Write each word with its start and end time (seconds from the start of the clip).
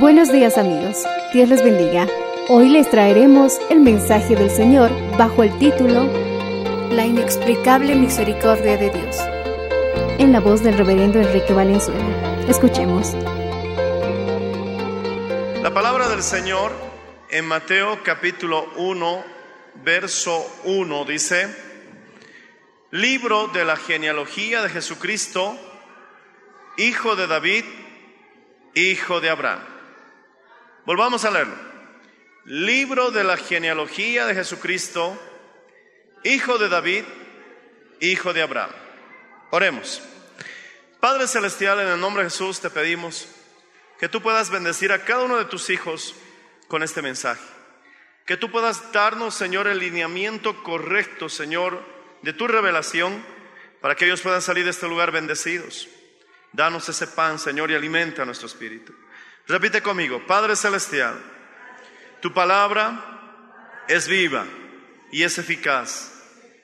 Buenos 0.00 0.32
días 0.32 0.56
amigos, 0.56 1.04
Dios 1.34 1.50
les 1.50 1.62
bendiga. 1.62 2.08
Hoy 2.48 2.70
les 2.70 2.88
traeremos 2.88 3.58
el 3.68 3.80
mensaje 3.80 4.34
del 4.34 4.50
Señor 4.50 4.90
bajo 5.18 5.42
el 5.42 5.58
título 5.58 6.10
La 6.90 7.04
inexplicable 7.04 7.94
misericordia 7.94 8.78
de 8.78 8.88
Dios, 8.88 9.18
en 10.18 10.32
la 10.32 10.40
voz 10.40 10.62
del 10.62 10.78
reverendo 10.78 11.20
Enrique 11.20 11.52
Valenzuela. 11.52 12.46
Escuchemos. 12.48 13.12
La 15.62 15.70
palabra 15.74 16.08
del 16.08 16.22
Señor 16.22 16.72
en 17.28 17.44
Mateo 17.44 18.02
capítulo 18.02 18.72
1, 18.76 19.24
verso 19.84 20.50
1 20.64 21.04
dice, 21.04 21.54
libro 22.90 23.48
de 23.48 23.66
la 23.66 23.76
genealogía 23.76 24.62
de 24.62 24.70
Jesucristo, 24.70 25.58
hijo 26.78 27.16
de 27.16 27.26
David, 27.26 27.64
hijo 28.74 29.20
de 29.20 29.28
Abraham. 29.28 29.69
Volvamos 30.86 31.24
a 31.24 31.30
leerlo. 31.30 31.54
Libro 32.44 33.10
de 33.10 33.22
la 33.22 33.36
genealogía 33.36 34.26
de 34.26 34.34
Jesucristo, 34.34 35.18
hijo 36.24 36.58
de 36.58 36.68
David, 36.68 37.04
hijo 38.00 38.32
de 38.32 38.42
Abraham. 38.42 38.70
Oremos. 39.50 40.02
Padre 41.00 41.26
Celestial, 41.26 41.80
en 41.80 41.88
el 41.88 42.00
nombre 42.00 42.24
de 42.24 42.30
Jesús 42.30 42.60
te 42.60 42.70
pedimos 42.70 43.28
que 43.98 44.08
tú 44.08 44.22
puedas 44.22 44.50
bendecir 44.50 44.92
a 44.92 45.04
cada 45.04 45.24
uno 45.24 45.36
de 45.36 45.44
tus 45.44 45.68
hijos 45.68 46.14
con 46.68 46.82
este 46.82 47.02
mensaje. 47.02 47.42
Que 48.24 48.38
tú 48.38 48.50
puedas 48.50 48.92
darnos, 48.92 49.34
Señor, 49.34 49.66
el 49.66 49.78
lineamiento 49.78 50.62
correcto, 50.62 51.28
Señor, 51.28 51.84
de 52.22 52.32
tu 52.32 52.46
revelación, 52.46 53.22
para 53.80 53.94
que 53.96 54.06
ellos 54.06 54.22
puedan 54.22 54.40
salir 54.40 54.64
de 54.64 54.70
este 54.70 54.88
lugar 54.88 55.10
bendecidos. 55.10 55.88
Danos 56.52 56.88
ese 56.88 57.06
pan, 57.06 57.38
Señor, 57.38 57.70
y 57.70 57.74
alimenta 57.74 58.24
nuestro 58.24 58.46
espíritu. 58.46 58.94
Repite 59.46 59.82
conmigo, 59.82 60.24
Padre 60.26 60.56
Celestial, 60.56 61.14
tu 62.20 62.32
palabra 62.32 63.84
es 63.88 64.06
viva 64.06 64.46
y 65.10 65.22
es 65.22 65.38
eficaz. 65.38 66.12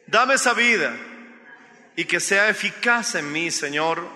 Dame 0.07 0.35
esa 0.35 0.55
vida 0.55 0.97
y 1.97 2.05
que 2.05 2.21
sea 2.21 2.49
eficaz 2.49 3.15
en 3.15 3.33
mí, 3.33 3.51
Señor, 3.51 4.07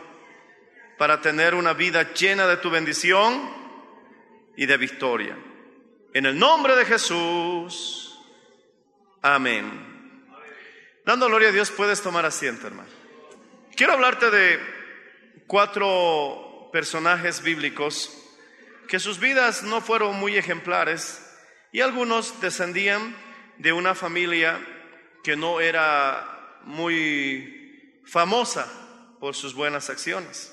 para 0.99 1.21
tener 1.21 1.55
una 1.55 1.73
vida 1.73 2.13
llena 2.13 2.47
de 2.47 2.59
tu 2.59 2.71
bendición 2.71 3.51
y 4.57 4.67
de 4.67 4.77
victoria. 4.77 5.37
En 6.13 6.27
el 6.27 6.39
nombre 6.39 6.77
de 6.77 6.85
Jesús. 6.85 8.19
Amén. 9.23 9.91
Dando 11.05 11.27
gloria 11.27 11.49
a 11.49 11.53
Dios, 11.53 11.71
puedes 11.71 12.03
tomar 12.03 12.27
asiento, 12.27 12.67
hermano. 12.67 12.89
Quiero 13.75 13.95
hablarte 13.95 14.31
de 14.31 14.61
cuatro 15.47 16.69
personajes 16.73 17.43
bíblicos 17.43 18.20
que 18.91 18.99
sus 18.99 19.21
vidas 19.21 19.63
no 19.63 19.81
fueron 19.81 20.17
muy 20.17 20.37
ejemplares 20.37 21.25
y 21.71 21.81
algunos 21.81 22.41
descendían 22.41 23.17
de 23.59 23.73
una 23.73 23.95
familia 23.95 24.61
que 25.23 25.37
no 25.37 25.61
era 25.61 26.59
muy 26.65 28.03
famosa 28.05 28.67
por 29.21 29.37
sus 29.37 29.55
buenas 29.55 29.91
acciones. 29.91 30.53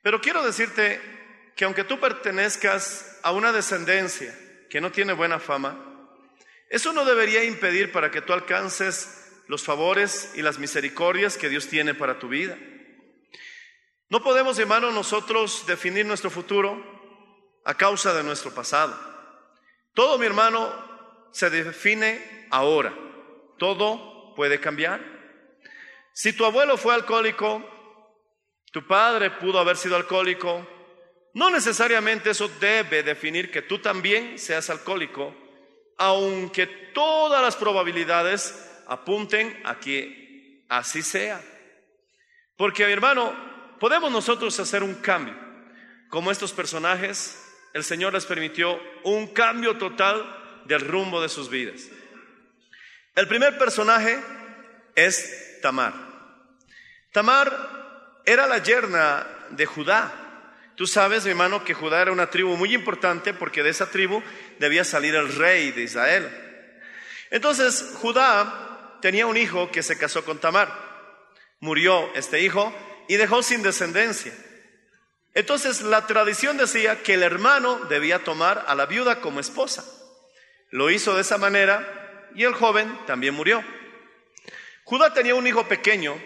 Pero 0.00 0.22
quiero 0.22 0.42
decirte 0.42 1.02
que 1.54 1.66
aunque 1.66 1.84
tú 1.84 2.00
pertenezcas 2.00 3.20
a 3.22 3.32
una 3.32 3.52
descendencia 3.52 4.34
que 4.70 4.80
no 4.80 4.90
tiene 4.90 5.12
buena 5.12 5.38
fama, 5.38 6.08
eso 6.70 6.94
no 6.94 7.04
debería 7.04 7.44
impedir 7.44 7.92
para 7.92 8.10
que 8.10 8.22
tú 8.22 8.32
alcances 8.32 9.42
los 9.48 9.62
favores 9.62 10.32
y 10.34 10.40
las 10.40 10.58
misericordias 10.58 11.36
que 11.36 11.50
Dios 11.50 11.68
tiene 11.68 11.92
para 11.92 12.18
tu 12.18 12.28
vida. 12.28 12.56
No 14.08 14.22
podemos, 14.22 14.58
hermano, 14.58 14.90
nosotros 14.90 15.66
definir 15.66 16.06
nuestro 16.06 16.30
futuro 16.30 16.91
a 17.64 17.74
causa 17.74 18.14
de 18.14 18.22
nuestro 18.22 18.52
pasado. 18.52 18.96
Todo, 19.94 20.18
mi 20.18 20.26
hermano, 20.26 20.72
se 21.32 21.50
define 21.50 22.46
ahora. 22.50 22.94
Todo 23.58 24.34
puede 24.34 24.60
cambiar. 24.60 25.00
Si 26.12 26.32
tu 26.32 26.44
abuelo 26.44 26.76
fue 26.76 26.94
alcohólico, 26.94 27.62
tu 28.70 28.86
padre 28.86 29.30
pudo 29.30 29.58
haber 29.58 29.76
sido 29.76 29.96
alcohólico, 29.96 30.66
no 31.34 31.50
necesariamente 31.50 32.30
eso 32.30 32.48
debe 32.60 33.02
definir 33.02 33.50
que 33.50 33.62
tú 33.62 33.78
también 33.78 34.38
seas 34.38 34.68
alcohólico, 34.68 35.34
aunque 35.96 36.66
todas 36.66 37.42
las 37.42 37.56
probabilidades 37.56 38.70
apunten 38.86 39.60
a 39.64 39.78
que 39.78 40.66
así 40.68 41.02
sea. 41.02 41.40
Porque, 42.56 42.86
mi 42.86 42.92
hermano, 42.92 43.34
podemos 43.80 44.12
nosotros 44.12 44.58
hacer 44.60 44.82
un 44.82 44.96
cambio. 44.96 45.34
Como 46.10 46.30
estos 46.30 46.52
personajes, 46.52 47.41
el 47.74 47.84
Señor 47.84 48.12
les 48.12 48.26
permitió 48.26 48.80
un 49.04 49.28
cambio 49.28 49.76
total 49.78 50.24
del 50.64 50.80
rumbo 50.80 51.20
de 51.20 51.28
sus 51.28 51.48
vidas. 51.48 51.88
El 53.14 53.28
primer 53.28 53.58
personaje 53.58 54.18
es 54.94 55.60
Tamar. 55.60 55.94
Tamar 57.12 58.22
era 58.24 58.46
la 58.46 58.58
yerna 58.58 59.26
de 59.50 59.66
Judá. 59.66 60.12
Tú 60.76 60.86
sabes, 60.86 61.24
mi 61.24 61.30
hermano, 61.30 61.64
que 61.64 61.74
Judá 61.74 62.00
era 62.00 62.12
una 62.12 62.30
tribu 62.30 62.56
muy 62.56 62.74
importante 62.74 63.34
porque 63.34 63.62
de 63.62 63.70
esa 63.70 63.90
tribu 63.90 64.22
debía 64.58 64.84
salir 64.84 65.14
el 65.14 65.34
rey 65.34 65.72
de 65.72 65.82
Israel. 65.82 66.30
Entonces, 67.30 67.94
Judá 67.96 68.98
tenía 69.00 69.26
un 69.26 69.36
hijo 69.36 69.70
que 69.70 69.82
se 69.82 69.98
casó 69.98 70.24
con 70.24 70.38
Tamar. 70.38 70.72
Murió 71.60 72.10
este 72.14 72.40
hijo 72.40 72.74
y 73.08 73.16
dejó 73.16 73.42
sin 73.42 73.62
descendencia. 73.62 74.32
Entonces, 75.34 75.80
la 75.82 76.06
tradición 76.06 76.56
decía 76.58 77.02
que 77.02 77.14
el 77.14 77.22
hermano 77.22 77.86
debía 77.88 78.22
tomar 78.24 78.64
a 78.66 78.74
la 78.74 78.86
viuda 78.86 79.20
como 79.20 79.40
esposa. 79.40 79.84
Lo 80.70 80.90
hizo 80.90 81.14
de 81.14 81.22
esa 81.22 81.38
manera 81.38 82.30
y 82.34 82.44
el 82.44 82.54
joven 82.54 82.98
también 83.06 83.34
murió. 83.34 83.64
Judá 84.84 85.14
tenía 85.14 85.34
un 85.34 85.46
hijo 85.46 85.66
pequeño 85.68 86.20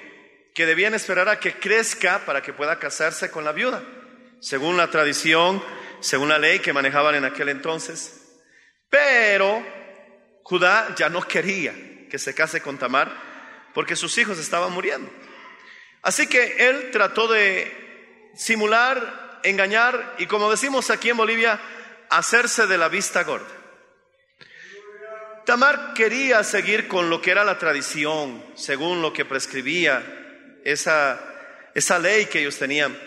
que 0.54 0.66
debían 0.66 0.94
esperar 0.94 1.28
a 1.28 1.38
que 1.38 1.54
crezca 1.54 2.24
para 2.24 2.42
que 2.42 2.52
pueda 2.52 2.78
casarse 2.78 3.30
con 3.30 3.44
la 3.44 3.52
viuda, 3.52 3.82
según 4.40 4.76
la 4.76 4.90
tradición, 4.90 5.62
según 6.00 6.28
la 6.28 6.38
ley 6.38 6.60
que 6.60 6.72
manejaban 6.72 7.14
en 7.14 7.24
aquel 7.24 7.48
entonces. 7.48 8.40
Pero 8.88 9.64
Judá 10.42 10.94
ya 10.96 11.08
no 11.08 11.22
quería 11.22 11.74
que 12.08 12.18
se 12.18 12.34
case 12.34 12.60
con 12.60 12.78
Tamar 12.78 13.12
porque 13.74 13.96
sus 13.96 14.16
hijos 14.18 14.38
estaban 14.38 14.72
muriendo. 14.72 15.10
Así 16.02 16.26
que 16.26 16.68
él 16.68 16.90
trató 16.92 17.28
de 17.28 17.85
simular, 18.36 19.40
engañar 19.42 20.14
y 20.18 20.26
como 20.26 20.50
decimos 20.50 20.90
aquí 20.90 21.10
en 21.10 21.16
Bolivia, 21.16 21.60
hacerse 22.10 22.66
de 22.66 22.78
la 22.78 22.88
vista 22.88 23.24
gorda. 23.24 23.46
Tamar 25.44 25.94
quería 25.94 26.42
seguir 26.42 26.88
con 26.88 27.08
lo 27.08 27.22
que 27.22 27.30
era 27.30 27.44
la 27.44 27.58
tradición, 27.58 28.44
según 28.56 29.00
lo 29.00 29.12
que 29.12 29.24
prescribía 29.24 30.04
esa, 30.64 31.20
esa 31.74 31.98
ley 32.00 32.26
que 32.26 32.40
ellos 32.40 32.58
tenían. 32.58 32.98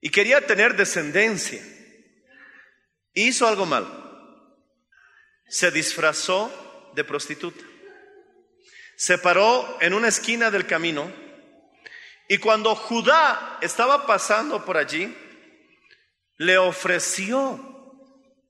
Y 0.00 0.10
quería 0.10 0.46
tener 0.46 0.76
descendencia. 0.76 1.60
Hizo 3.12 3.48
algo 3.48 3.66
mal. 3.66 3.86
Se 5.48 5.72
disfrazó 5.72 6.92
de 6.94 7.02
prostituta. 7.02 7.64
Se 8.96 9.18
paró 9.18 9.78
en 9.80 9.94
una 9.94 10.08
esquina 10.08 10.50
del 10.52 10.66
camino 10.66 11.12
y 12.30 12.38
cuando 12.38 12.76
Judá 12.76 13.58
estaba 13.60 14.06
pasando 14.06 14.64
por 14.64 14.76
allí, 14.76 15.12
le 16.36 16.58
ofreció 16.58 17.58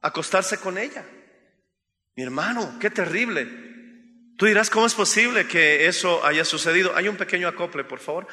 acostarse 0.03 0.61
con 0.61 0.77
ella. 0.77 1.03
Mi 2.15 2.23
hermano, 2.23 2.77
qué 2.79 2.91
terrible. 2.91 3.49
Tú 4.37 4.45
dirás, 4.45 4.69
¿cómo 4.69 4.85
es 4.85 4.95
posible 4.95 5.49
que 5.49 5.87
eso 5.87 6.23
haya 6.27 6.45
sucedido? 6.45 6.95
Hay 6.95 7.09
un 7.09 7.17
pequeño 7.17 7.49
acople, 7.49 7.85
por 7.85 8.01
favor. 8.01 8.27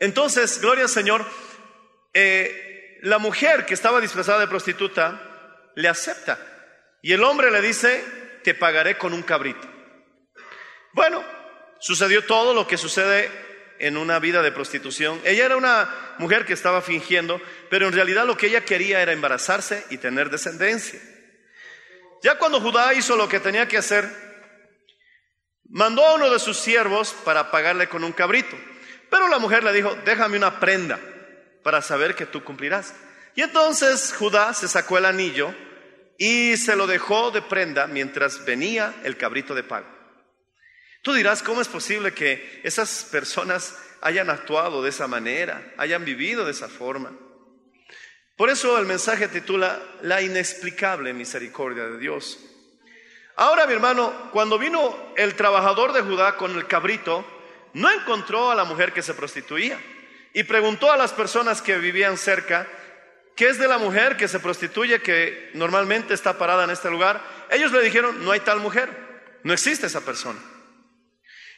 Entonces, 0.00 0.58
gloria 0.58 0.84
al 0.84 0.88
Señor, 0.88 1.26
eh, 2.14 2.98
la 3.02 3.18
mujer 3.18 3.66
que 3.66 3.74
estaba 3.74 4.00
disfrazada 4.00 4.40
de 4.40 4.48
prostituta 4.48 5.20
le 5.76 5.88
acepta. 5.88 6.38
Y 7.02 7.12
el 7.12 7.24
hombre 7.24 7.50
le 7.50 7.60
dice, 7.60 8.02
te 8.42 8.54
pagaré 8.54 8.96
con 8.96 9.12
un 9.12 9.22
cabrito. 9.22 9.68
Bueno, 10.94 11.22
sucedió 11.78 12.24
todo 12.24 12.54
lo 12.54 12.66
que 12.66 12.78
sucede 12.78 13.53
en 13.78 13.96
una 13.96 14.18
vida 14.18 14.42
de 14.42 14.52
prostitución. 14.52 15.20
Ella 15.24 15.46
era 15.46 15.56
una 15.56 16.14
mujer 16.18 16.44
que 16.44 16.52
estaba 16.52 16.82
fingiendo, 16.82 17.40
pero 17.70 17.86
en 17.86 17.92
realidad 17.92 18.26
lo 18.26 18.36
que 18.36 18.46
ella 18.46 18.64
quería 18.64 19.00
era 19.00 19.12
embarazarse 19.12 19.84
y 19.90 19.98
tener 19.98 20.30
descendencia. 20.30 21.00
Ya 22.22 22.38
cuando 22.38 22.60
Judá 22.60 22.94
hizo 22.94 23.16
lo 23.16 23.28
que 23.28 23.40
tenía 23.40 23.68
que 23.68 23.76
hacer, 23.76 24.08
mandó 25.68 26.06
a 26.06 26.14
uno 26.14 26.30
de 26.30 26.38
sus 26.38 26.56
siervos 26.56 27.14
para 27.24 27.50
pagarle 27.50 27.88
con 27.88 28.04
un 28.04 28.12
cabrito. 28.12 28.56
Pero 29.10 29.28
la 29.28 29.38
mujer 29.38 29.62
le 29.62 29.72
dijo, 29.72 29.94
déjame 30.04 30.36
una 30.36 30.58
prenda 30.58 30.98
para 31.62 31.82
saber 31.82 32.14
que 32.14 32.26
tú 32.26 32.42
cumplirás. 32.42 32.94
Y 33.34 33.42
entonces 33.42 34.14
Judá 34.18 34.54
se 34.54 34.68
sacó 34.68 34.98
el 34.98 35.04
anillo 35.04 35.54
y 36.18 36.56
se 36.56 36.76
lo 36.76 36.86
dejó 36.86 37.30
de 37.30 37.42
prenda 37.42 37.86
mientras 37.86 38.44
venía 38.44 38.94
el 39.02 39.16
cabrito 39.16 39.54
de 39.54 39.64
pago. 39.64 39.86
Tú 41.04 41.12
dirás, 41.12 41.42
¿cómo 41.42 41.60
es 41.60 41.68
posible 41.68 42.14
que 42.14 42.62
esas 42.64 43.06
personas 43.12 43.76
hayan 44.00 44.30
actuado 44.30 44.82
de 44.82 44.88
esa 44.88 45.06
manera, 45.06 45.74
hayan 45.76 46.02
vivido 46.02 46.46
de 46.46 46.52
esa 46.52 46.66
forma? 46.66 47.12
Por 48.36 48.48
eso 48.48 48.78
el 48.78 48.86
mensaje 48.86 49.28
titula 49.28 49.82
La 50.00 50.22
inexplicable 50.22 51.12
misericordia 51.12 51.84
de 51.84 51.98
Dios. 51.98 52.38
Ahora, 53.36 53.66
mi 53.66 53.74
hermano, 53.74 54.30
cuando 54.32 54.58
vino 54.58 55.12
el 55.18 55.34
trabajador 55.34 55.92
de 55.92 56.00
Judá 56.00 56.38
con 56.38 56.56
el 56.56 56.66
cabrito, 56.66 57.22
no 57.74 57.90
encontró 57.90 58.50
a 58.50 58.54
la 58.54 58.64
mujer 58.64 58.94
que 58.94 59.02
se 59.02 59.12
prostituía 59.12 59.78
y 60.32 60.44
preguntó 60.44 60.90
a 60.90 60.96
las 60.96 61.12
personas 61.12 61.60
que 61.60 61.76
vivían 61.76 62.16
cerca, 62.16 62.66
¿qué 63.36 63.48
es 63.48 63.58
de 63.58 63.68
la 63.68 63.76
mujer 63.76 64.16
que 64.16 64.26
se 64.26 64.40
prostituye 64.40 65.02
que 65.02 65.50
normalmente 65.52 66.14
está 66.14 66.38
parada 66.38 66.64
en 66.64 66.70
este 66.70 66.88
lugar? 66.88 67.20
Ellos 67.50 67.72
le 67.72 67.82
dijeron, 67.82 68.24
no 68.24 68.32
hay 68.32 68.40
tal 68.40 68.60
mujer, 68.60 68.88
no 69.42 69.52
existe 69.52 69.88
esa 69.88 70.00
persona. 70.00 70.40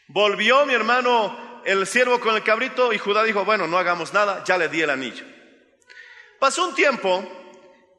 Volvió 0.08 0.64
mi 0.67 0.75
hermano 0.75 1.62
el 1.64 1.87
siervo 1.87 2.20
con 2.20 2.37
el 2.37 2.44
cabrito 2.44 2.93
y 2.93 2.99
Judá 2.99 3.25
dijo, 3.25 3.44
bueno, 3.44 3.67
no 3.67 3.76
hagamos 3.76 4.12
nada, 4.12 4.44
ya 4.44 4.56
le 4.56 4.69
di 4.69 4.81
el 4.81 4.91
anillo. 4.91 5.25
Pasó 6.38 6.69
un 6.69 6.75
tiempo 6.75 7.25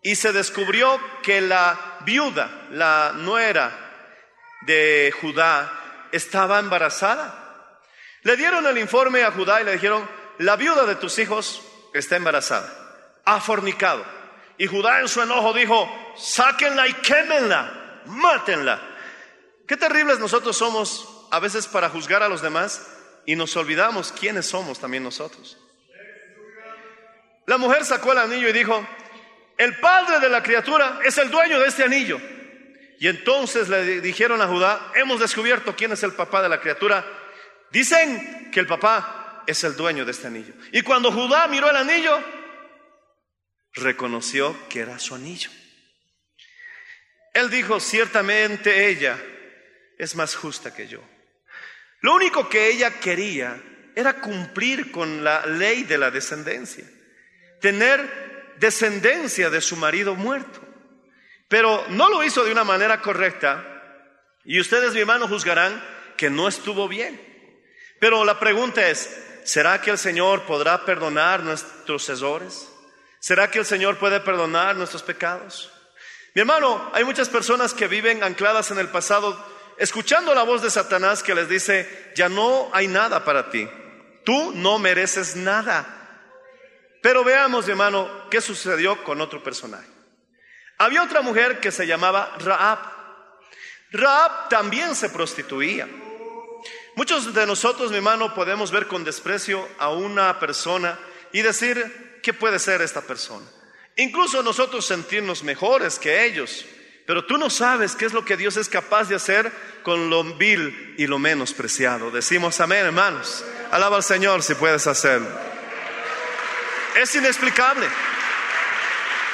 y 0.01 0.15
se 0.15 0.31
descubrió 0.31 0.99
que 1.21 1.41
la 1.41 1.97
viuda, 2.05 2.67
la 2.71 3.11
nuera 3.13 4.57
de 4.61 5.13
Judá, 5.21 6.07
estaba 6.11 6.59
embarazada. 6.59 7.81
Le 8.21 8.37
dieron 8.37 8.65
el 8.65 8.77
informe 8.77 9.23
a 9.23 9.31
Judá 9.31 9.61
y 9.61 9.65
le 9.65 9.73
dijeron, 9.73 10.07
la 10.39 10.55
viuda 10.55 10.85
de 10.85 10.95
tus 10.95 11.19
hijos 11.19 11.61
está 11.93 12.15
embarazada, 12.15 12.71
ha 13.25 13.41
fornicado. 13.41 14.05
Y 14.57 14.67
Judá 14.67 15.01
en 15.01 15.09
su 15.09 15.21
enojo 15.21 15.51
dijo, 15.53 15.89
sáquenla 16.15 16.87
y 16.87 16.93
quémenla, 16.93 18.01
mátenla. 18.05 18.81
Qué 19.67 19.75
terribles 19.75 20.19
nosotros 20.19 20.55
somos 20.55 21.16
a 21.31 21.39
veces 21.39 21.67
para 21.67 21.89
juzgar 21.89 22.23
a 22.23 22.29
los 22.29 22.41
demás 22.41 22.87
y 23.25 23.35
nos 23.35 23.55
olvidamos 23.55 24.11
quiénes 24.11 24.45
somos 24.45 24.79
también 24.79 25.03
nosotros. 25.03 25.57
La 27.45 27.57
mujer 27.57 27.85
sacó 27.85 28.11
el 28.11 28.17
anillo 28.17 28.49
y 28.49 28.53
dijo, 28.53 28.85
el 29.57 29.79
padre 29.79 30.19
de 30.19 30.29
la 30.29 30.43
criatura 30.43 30.99
es 31.03 31.17
el 31.17 31.29
dueño 31.31 31.59
de 31.59 31.67
este 31.67 31.83
anillo. 31.83 32.19
Y 32.99 33.07
entonces 33.07 33.69
le 33.69 34.01
dijeron 34.01 34.41
a 34.41 34.47
Judá, 34.47 34.91
hemos 34.95 35.19
descubierto 35.19 35.75
quién 35.75 35.91
es 35.91 36.03
el 36.03 36.13
papá 36.13 36.41
de 36.41 36.49
la 36.49 36.59
criatura. 36.59 37.05
Dicen 37.71 38.49
que 38.51 38.59
el 38.59 38.67
papá 38.67 39.43
es 39.47 39.63
el 39.63 39.75
dueño 39.75 40.03
de 40.03 40.11
este 40.11 40.27
anillo. 40.27 40.53
Y 40.71 40.81
cuando 40.81 41.11
Judá 41.11 41.47
miró 41.47 41.69
el 41.69 41.75
anillo, 41.75 42.21
reconoció 43.73 44.55
que 44.67 44.79
era 44.79 44.99
su 44.99 45.15
anillo. 45.15 45.49
Él 47.33 47.49
dijo, 47.49 47.79
ciertamente 47.79 48.89
ella 48.89 49.17
es 49.97 50.15
más 50.15 50.35
justa 50.35 50.73
que 50.73 50.87
yo. 50.87 51.01
Lo 52.01 52.13
único 52.13 52.47
que 52.49 52.69
ella 52.69 52.99
quería 52.99 53.61
era 53.95 54.21
cumplir 54.21 54.91
con 54.91 55.23
la 55.23 55.45
ley 55.45 55.83
de 55.83 55.97
la 55.97 56.11
descendencia 56.11 56.85
tener 57.59 58.55
descendencia 58.57 59.49
de 59.49 59.61
su 59.61 59.75
marido 59.75 60.15
muerto. 60.15 60.61
Pero 61.47 61.85
no 61.89 62.09
lo 62.09 62.23
hizo 62.23 62.43
de 62.43 62.51
una 62.51 62.63
manera 62.63 63.01
correcta 63.01 63.65
y 64.43 64.59
ustedes, 64.59 64.93
mi 64.93 65.01
hermano, 65.01 65.27
juzgarán 65.27 65.83
que 66.15 66.29
no 66.29 66.47
estuvo 66.47 66.87
bien. 66.87 67.21
Pero 67.99 68.25
la 68.25 68.39
pregunta 68.39 68.87
es, 68.87 69.41
¿será 69.43 69.81
que 69.81 69.91
el 69.91 69.97
Señor 69.97 70.43
podrá 70.43 70.85
perdonar 70.85 71.43
nuestros 71.43 72.07
errores? 72.09 72.69
¿Será 73.19 73.49
que 73.49 73.59
el 73.59 73.65
Señor 73.65 73.97
puede 73.97 74.19
perdonar 74.19 74.75
nuestros 74.75 75.03
pecados? 75.03 75.71
Mi 76.33 76.41
hermano, 76.41 76.91
hay 76.93 77.03
muchas 77.03 77.29
personas 77.29 77.73
que 77.73 77.87
viven 77.87 78.23
ancladas 78.23 78.71
en 78.71 78.77
el 78.77 78.89
pasado, 78.89 79.43
escuchando 79.77 80.33
la 80.33 80.43
voz 80.43 80.61
de 80.61 80.69
Satanás 80.69 81.23
que 81.23 81.35
les 81.35 81.49
dice, 81.49 82.11
ya 82.15 82.29
no 82.29 82.69
hay 82.73 82.87
nada 82.87 83.23
para 83.23 83.49
ti, 83.49 83.67
tú 84.23 84.51
no 84.53 84.79
mereces 84.79 85.35
nada. 85.35 85.93
Pero 87.01 87.23
veamos, 87.23 87.67
hermano, 87.67 88.09
qué 88.29 88.41
sucedió 88.41 89.03
con 89.03 89.21
otro 89.21 89.41
personaje. 89.43 89.87
Había 90.77 91.03
otra 91.03 91.21
mujer 91.21 91.59
que 91.59 91.71
se 91.71 91.87
llamaba 91.87 92.35
Raab. 92.39 92.79
Raab 93.91 94.49
también 94.49 94.95
se 94.95 95.09
prostituía. 95.09 95.87
Muchos 96.95 97.33
de 97.33 97.45
nosotros, 97.45 97.91
mi 97.91 97.97
hermano, 97.97 98.33
podemos 98.33 98.71
ver 98.71 98.87
con 98.87 99.03
desprecio 99.03 99.67
a 99.77 99.89
una 99.89 100.39
persona 100.39 100.97
y 101.31 101.41
decir, 101.41 102.19
¿qué 102.23 102.33
puede 102.33 102.59
ser 102.59 102.81
esta 102.81 103.01
persona? 103.01 103.45
Incluso 103.95 104.43
nosotros 104.43 104.85
sentirnos 104.85 105.43
mejores 105.43 105.99
que 105.99 106.25
ellos. 106.25 106.65
Pero 107.07 107.23
tú 107.23 107.37
no 107.37 107.49
sabes 107.49 107.95
qué 107.95 108.05
es 108.05 108.11
lo 108.11 108.25
que 108.25 108.35
Dios 108.35 108.57
es 108.57 108.67
capaz 108.67 109.05
de 109.05 109.15
hacer 109.15 109.49
con 109.81 110.09
lo 110.09 110.25
vil 110.25 110.93
y 110.97 111.07
lo 111.07 111.17
menospreciado. 111.17 112.11
Decimos 112.11 112.59
amén, 112.59 112.85
hermanos. 112.85 113.45
Alaba 113.71 113.95
al 113.95 114.03
Señor 114.03 114.43
si 114.43 114.55
puedes 114.55 114.85
hacerlo. 114.87 115.29
Es 117.01 117.15
inexplicable. 117.15 117.87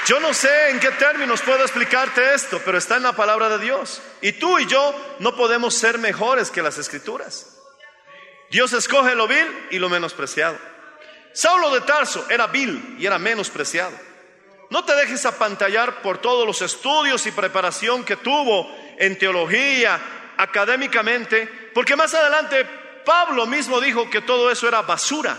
Yo 0.05 0.19
no 0.19 0.35
sé 0.35 0.69
en 0.69 0.79
qué 0.79 0.91
términos 0.91 1.41
puedo 1.41 1.63
explicarte 1.63 2.35
esto, 2.35 2.61
pero 2.63 2.77
está 2.77 2.97
en 2.97 3.03
la 3.03 3.15
palabra 3.15 3.49
de 3.49 3.57
Dios. 3.57 4.03
Y 4.21 4.33
tú 4.33 4.59
y 4.59 4.67
yo 4.67 5.15
no 5.17 5.35
podemos 5.35 5.73
ser 5.73 5.97
mejores 5.97 6.51
que 6.51 6.61
las 6.61 6.77
escrituras. 6.77 7.57
Dios 8.51 8.71
escoge 8.73 9.15
lo 9.15 9.27
vil 9.27 9.47
y 9.71 9.79
lo 9.79 9.89
menospreciado. 9.89 10.59
Saulo 11.33 11.73
de 11.73 11.81
Tarso 11.81 12.23
era 12.29 12.45
vil 12.45 12.97
y 12.99 13.07
era 13.07 13.17
menospreciado. 13.17 14.12
No 14.73 14.83
te 14.83 14.95
dejes 14.95 15.23
apantallar 15.27 16.01
por 16.01 16.17
todos 16.17 16.47
los 16.47 16.63
estudios 16.63 17.27
y 17.27 17.31
preparación 17.31 18.03
que 18.03 18.15
tuvo 18.15 18.75
en 18.97 19.15
teología, 19.19 20.01
académicamente, 20.35 21.47
porque 21.75 21.95
más 21.95 22.11
adelante 22.15 22.65
Pablo 23.05 23.45
mismo 23.45 23.79
dijo 23.79 24.09
que 24.09 24.21
todo 24.21 24.49
eso 24.49 24.67
era 24.67 24.81
basura. 24.81 25.37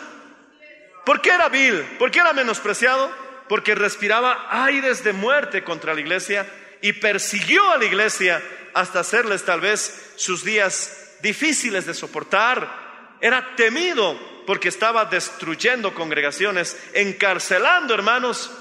¿Por 1.04 1.20
qué 1.20 1.30
era 1.30 1.48
vil? 1.48 1.82
¿Por 1.98 2.12
qué 2.12 2.20
era 2.20 2.32
menospreciado? 2.32 3.10
Porque 3.48 3.74
respiraba 3.74 4.46
aires 4.50 5.02
de 5.02 5.12
muerte 5.12 5.64
contra 5.64 5.94
la 5.94 6.00
iglesia 6.00 6.46
y 6.80 6.92
persiguió 6.92 7.72
a 7.72 7.78
la 7.78 7.86
iglesia 7.86 8.40
hasta 8.72 9.00
hacerles 9.00 9.44
tal 9.44 9.60
vez 9.60 10.12
sus 10.14 10.44
días 10.44 11.16
difíciles 11.22 11.86
de 11.86 11.94
soportar. 11.94 13.16
Era 13.20 13.56
temido 13.56 14.16
porque 14.46 14.68
estaba 14.68 15.06
destruyendo 15.06 15.92
congregaciones, 15.92 16.78
encarcelando 16.92 17.94
hermanos 17.94 18.52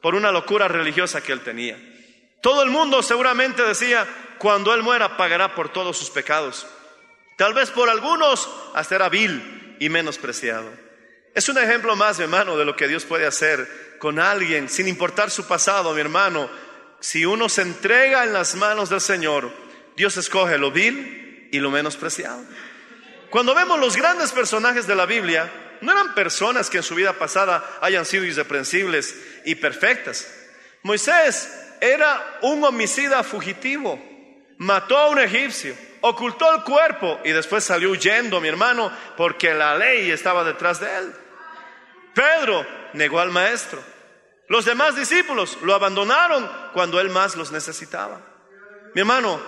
por 0.00 0.14
una 0.14 0.32
locura 0.32 0.68
religiosa 0.68 1.22
que 1.22 1.32
él 1.32 1.40
tenía. 1.40 1.76
Todo 2.40 2.62
el 2.62 2.70
mundo 2.70 3.02
seguramente 3.02 3.62
decía, 3.62 4.06
cuando 4.38 4.74
él 4.74 4.82
muera 4.82 5.16
pagará 5.16 5.54
por 5.54 5.72
todos 5.72 5.98
sus 5.98 6.10
pecados. 6.10 6.66
Tal 7.36 7.54
vez 7.54 7.70
por 7.70 7.90
algunos 7.90 8.48
hasta 8.74 8.94
era 8.94 9.08
vil 9.08 9.76
y 9.78 9.88
menospreciado. 9.88 10.70
Es 11.34 11.48
un 11.48 11.58
ejemplo 11.58 11.96
más, 11.96 12.18
mi 12.18 12.24
hermano, 12.24 12.56
de 12.56 12.64
lo 12.64 12.76
que 12.76 12.88
Dios 12.88 13.04
puede 13.04 13.26
hacer 13.26 13.98
con 13.98 14.18
alguien, 14.18 14.68
sin 14.68 14.88
importar 14.88 15.30
su 15.30 15.46
pasado, 15.46 15.92
mi 15.92 16.00
hermano. 16.00 16.48
Si 17.00 17.26
uno 17.26 17.48
se 17.48 17.62
entrega 17.62 18.24
en 18.24 18.32
las 18.32 18.54
manos 18.54 18.88
del 18.88 19.00
Señor, 19.00 19.50
Dios 19.96 20.16
escoge 20.16 20.56
lo 20.56 20.70
vil 20.70 21.48
y 21.52 21.58
lo 21.58 21.70
menospreciado. 21.70 22.42
Cuando 23.28 23.54
vemos 23.54 23.78
los 23.78 23.96
grandes 23.96 24.32
personajes 24.32 24.86
de 24.86 24.94
la 24.94 25.04
Biblia, 25.04 25.50
no 25.80 25.92
eran 25.92 26.14
personas 26.14 26.70
que 26.70 26.78
en 26.78 26.82
su 26.82 26.94
vida 26.94 27.12
pasada 27.12 27.78
hayan 27.80 28.04
sido 28.04 28.24
irreprensibles 28.24 29.14
y 29.44 29.54
perfectas. 29.54 30.26
Moisés 30.82 31.52
era 31.80 32.38
un 32.42 32.64
homicida 32.64 33.22
fugitivo, 33.22 34.00
mató 34.58 34.96
a 34.96 35.08
un 35.08 35.18
egipcio, 35.18 35.74
ocultó 36.00 36.54
el 36.54 36.62
cuerpo 36.62 37.20
y 37.24 37.30
después 37.30 37.64
salió 37.64 37.90
huyendo, 37.90 38.40
mi 38.40 38.48
hermano, 38.48 38.92
porque 39.16 39.52
la 39.54 39.76
ley 39.76 40.10
estaba 40.10 40.44
detrás 40.44 40.80
de 40.80 40.96
él. 40.96 41.14
Pedro 42.14 42.66
negó 42.94 43.20
al 43.20 43.30
maestro. 43.30 43.82
Los 44.48 44.64
demás 44.64 44.96
discípulos 44.96 45.58
lo 45.62 45.74
abandonaron 45.74 46.48
cuando 46.72 47.00
él 47.00 47.10
más 47.10 47.36
los 47.36 47.50
necesitaba. 47.50 48.20
Mi 48.94 49.00
hermano, 49.00 49.40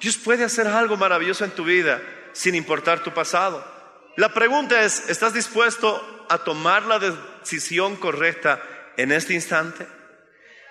Dios 0.00 0.16
puede 0.16 0.44
hacer 0.44 0.66
algo 0.68 0.96
maravilloso 0.96 1.44
en 1.44 1.50
tu 1.50 1.64
vida 1.64 2.00
sin 2.32 2.54
importar 2.54 3.02
tu 3.02 3.12
pasado. 3.12 3.73
La 4.16 4.32
pregunta 4.32 4.82
es, 4.82 5.08
¿estás 5.08 5.34
dispuesto 5.34 6.26
a 6.28 6.38
tomar 6.38 6.84
la 6.84 6.98
decisión 6.98 7.96
correcta 7.96 8.62
en 8.96 9.10
este 9.10 9.34
instante? 9.34 9.86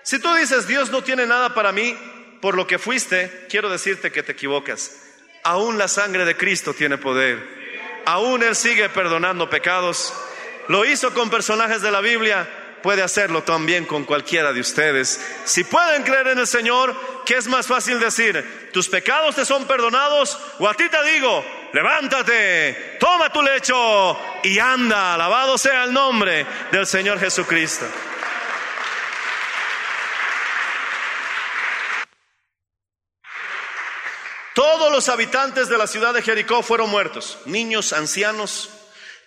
Si 0.02 0.18
tú 0.18 0.34
dices, 0.34 0.66
Dios 0.66 0.90
no 0.90 1.02
tiene 1.02 1.26
nada 1.26 1.54
para 1.54 1.72
mí 1.72 1.96
por 2.40 2.56
lo 2.56 2.66
que 2.66 2.78
fuiste, 2.78 3.46
quiero 3.48 3.70
decirte 3.70 4.12
que 4.12 4.22
te 4.22 4.32
equivocas. 4.32 4.92
Aún 5.42 5.78
la 5.78 5.88
sangre 5.88 6.24
de 6.24 6.36
Cristo 6.36 6.74
tiene 6.74 6.98
poder. 6.98 7.38
Aún 8.06 8.42
Él 8.42 8.56
sigue 8.56 8.88
perdonando 8.88 9.48
pecados. 9.48 10.12
Lo 10.68 10.84
hizo 10.84 11.12
con 11.12 11.30
personajes 11.30 11.82
de 11.82 11.90
la 11.90 12.00
Biblia, 12.00 12.48
puede 12.82 13.02
hacerlo 13.02 13.42
también 13.42 13.86
con 13.86 14.04
cualquiera 14.04 14.52
de 14.52 14.60
ustedes. 14.60 15.20
Si 15.44 15.64
pueden 15.64 16.02
creer 16.02 16.28
en 16.28 16.38
el 16.38 16.46
Señor, 16.46 16.94
¿qué 17.24 17.36
es 17.36 17.46
más 17.46 17.66
fácil 17.66 17.98
decir? 17.98 18.70
¿Tus 18.72 18.90
pecados 18.90 19.36
te 19.36 19.44
son 19.44 19.66
perdonados? 19.66 20.38
O 20.58 20.68
a 20.68 20.74
ti 20.74 20.88
te 20.90 21.02
digo, 21.12 21.44
levántate, 21.74 22.96
toma 23.00 23.30
tu 23.32 23.42
lecho 23.42 24.16
y 24.44 24.58
anda. 24.60 25.14
Alabado 25.14 25.58
sea 25.58 25.84
el 25.84 25.92
nombre 25.92 26.46
del 26.70 26.86
Señor 26.86 27.18
Jesucristo. 27.18 27.84
Todos 34.54 34.92
los 34.92 35.08
habitantes 35.08 35.68
de 35.68 35.76
la 35.76 35.88
ciudad 35.88 36.14
de 36.14 36.22
Jericó 36.22 36.62
fueron 36.62 36.88
muertos, 36.90 37.38
niños, 37.44 37.92
ancianos. 37.92 38.70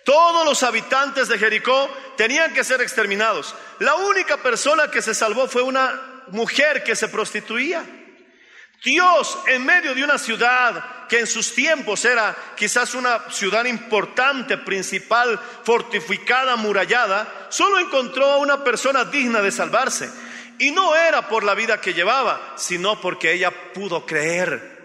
Todos 0.05 0.45
los 0.45 0.63
habitantes 0.63 1.27
de 1.27 1.37
Jericó 1.37 1.93
tenían 2.15 2.53
que 2.53 2.63
ser 2.63 2.81
exterminados. 2.81 3.55
La 3.79 3.95
única 3.95 4.37
persona 4.37 4.89
que 4.89 5.01
se 5.01 5.13
salvó 5.13 5.49
fue 5.49 5.63
una 5.63 6.23
mujer 6.27 6.81
que 6.85 6.95
se 6.95 7.09
prostituía. 7.09 7.83
Dios, 8.87 9.37
en 9.47 9.65
medio 9.65 9.93
de 9.93 10.01
una 10.01 10.17
ciudad 10.17 11.07
que 11.09 11.19
en 11.19 11.27
sus 11.27 11.53
tiempos 11.53 12.05
era 12.05 12.33
quizás 12.55 12.95
una 12.95 13.29
ciudad 13.29 13.65
importante, 13.65 14.57
principal, 14.57 15.37
fortificada, 15.63 16.55
murallada, 16.55 17.47
solo 17.49 17.79
encontró 17.79 18.25
a 18.31 18.37
una 18.37 18.63
persona 18.63 19.03
digna 19.03 19.41
de 19.41 19.51
salvarse. 19.51 20.09
Y 20.57 20.71
no 20.71 20.95
era 20.95 21.27
por 21.27 21.43
la 21.43 21.53
vida 21.53 21.81
que 21.81 21.93
llevaba, 21.93 22.53
sino 22.55 23.01
porque 23.01 23.33
ella 23.33 23.51
pudo 23.73 24.05
creer 24.05 24.77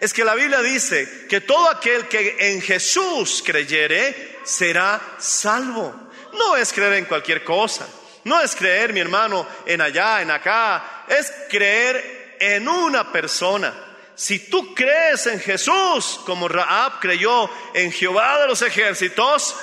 es 0.00 0.14
que 0.14 0.24
la 0.24 0.34
Biblia 0.34 0.62
dice 0.62 1.26
que 1.28 1.42
todo 1.42 1.68
aquel 1.68 2.08
que 2.08 2.36
en 2.38 2.62
Jesús 2.62 3.42
creyere 3.44 4.38
será 4.44 4.98
salvo. 5.18 6.10
No 6.32 6.56
es 6.56 6.72
creer 6.72 6.94
en 6.94 7.04
cualquier 7.04 7.44
cosa. 7.44 7.86
No 8.24 8.40
es 8.40 8.54
creer, 8.54 8.94
mi 8.94 9.00
hermano, 9.00 9.46
en 9.66 9.82
allá, 9.82 10.22
en 10.22 10.30
acá. 10.30 11.04
Es 11.06 11.30
creer 11.50 12.19
en 12.40 12.66
una 12.66 13.12
persona. 13.12 13.72
Si 14.16 14.38
tú 14.38 14.74
crees 14.74 15.26
en 15.28 15.38
Jesús, 15.38 16.20
como 16.26 16.48
Raab 16.48 16.98
creyó 16.98 17.48
en 17.72 17.92
Jehová 17.92 18.40
de 18.40 18.48
los 18.48 18.62
ejércitos, 18.62 19.54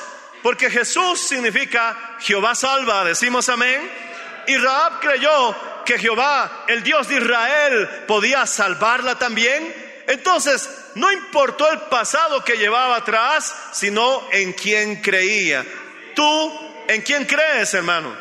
porque 0.41 0.69
Jesús 0.69 1.19
significa 1.19 2.15
Jehová 2.19 2.55
salva, 2.55 3.03
decimos 3.03 3.50
amén. 3.50 3.91
Y 4.48 4.55
Raab 4.55 5.01
creyó 5.01 5.55
que 5.86 6.00
Jehová, 6.00 6.65
el 6.67 6.84
Dios 6.84 7.07
de 7.07 7.17
Israel, 7.17 7.89
podía 8.07 8.46
salvarla 8.46 9.19
también. 9.19 9.75
Entonces, 10.07 10.69
no 10.96 11.12
importó 11.12 11.69
el 11.72 11.79
pasado 11.81 12.43
que 12.43 12.57
llevaba 12.57 12.96
atrás, 12.98 13.53
sino 13.74 14.27
en 14.31 14.53
quién 14.53 15.01
creía. 15.01 15.65
¿Tú 16.15 16.67
en 16.88 17.01
quién 17.01 17.25
crees, 17.25 17.74
hermano? 17.74 18.15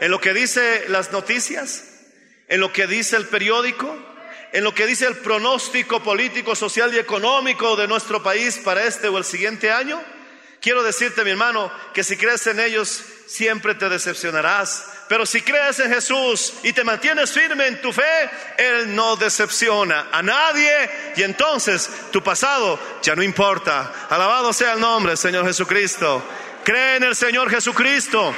¿En 0.00 0.10
lo 0.10 0.20
que 0.20 0.34
dice 0.34 0.84
las 0.88 1.12
noticias? 1.12 1.95
¿En 2.48 2.60
lo 2.60 2.72
que 2.72 2.86
dice 2.86 3.16
el 3.16 3.26
periódico? 3.26 3.96
¿En 4.52 4.64
lo 4.64 4.74
que 4.74 4.86
dice 4.86 5.06
el 5.06 5.16
pronóstico 5.16 6.02
político, 6.02 6.54
social 6.54 6.94
y 6.94 6.98
económico 6.98 7.76
de 7.76 7.88
nuestro 7.88 8.22
país 8.22 8.58
para 8.58 8.84
este 8.84 9.08
o 9.08 9.18
el 9.18 9.24
siguiente 9.24 9.70
año? 9.70 10.02
Quiero 10.60 10.82
decirte, 10.82 11.24
mi 11.24 11.30
hermano, 11.30 11.70
que 11.92 12.04
si 12.04 12.16
crees 12.16 12.46
en 12.46 12.60
ellos, 12.60 13.02
siempre 13.26 13.74
te 13.74 13.88
decepcionarás 13.88 14.96
pero 15.08 15.24
si 15.24 15.42
crees 15.42 15.78
en 15.78 15.92
Jesús 15.92 16.54
y 16.62 16.72
te 16.72 16.82
mantienes 16.82 17.30
firme 17.30 17.66
en 17.68 17.80
tu 17.80 17.92
fe, 17.92 18.30
Él 18.58 18.94
no 18.94 19.16
decepciona 19.16 20.08
a 20.10 20.22
nadie 20.22 20.90
y 21.16 21.22
entonces 21.22 21.88
tu 22.10 22.22
pasado 22.22 22.78
ya 23.02 23.14
no 23.14 23.22
importa. 23.22 23.92
Alabado 24.10 24.52
sea 24.52 24.72
el 24.72 24.80
nombre 24.80 25.16
Señor 25.16 25.46
Jesucristo. 25.46 26.24
Cree 26.64 26.96
en 26.96 27.04
el 27.04 27.14
Señor 27.14 27.48
Jesucristo 27.50 28.34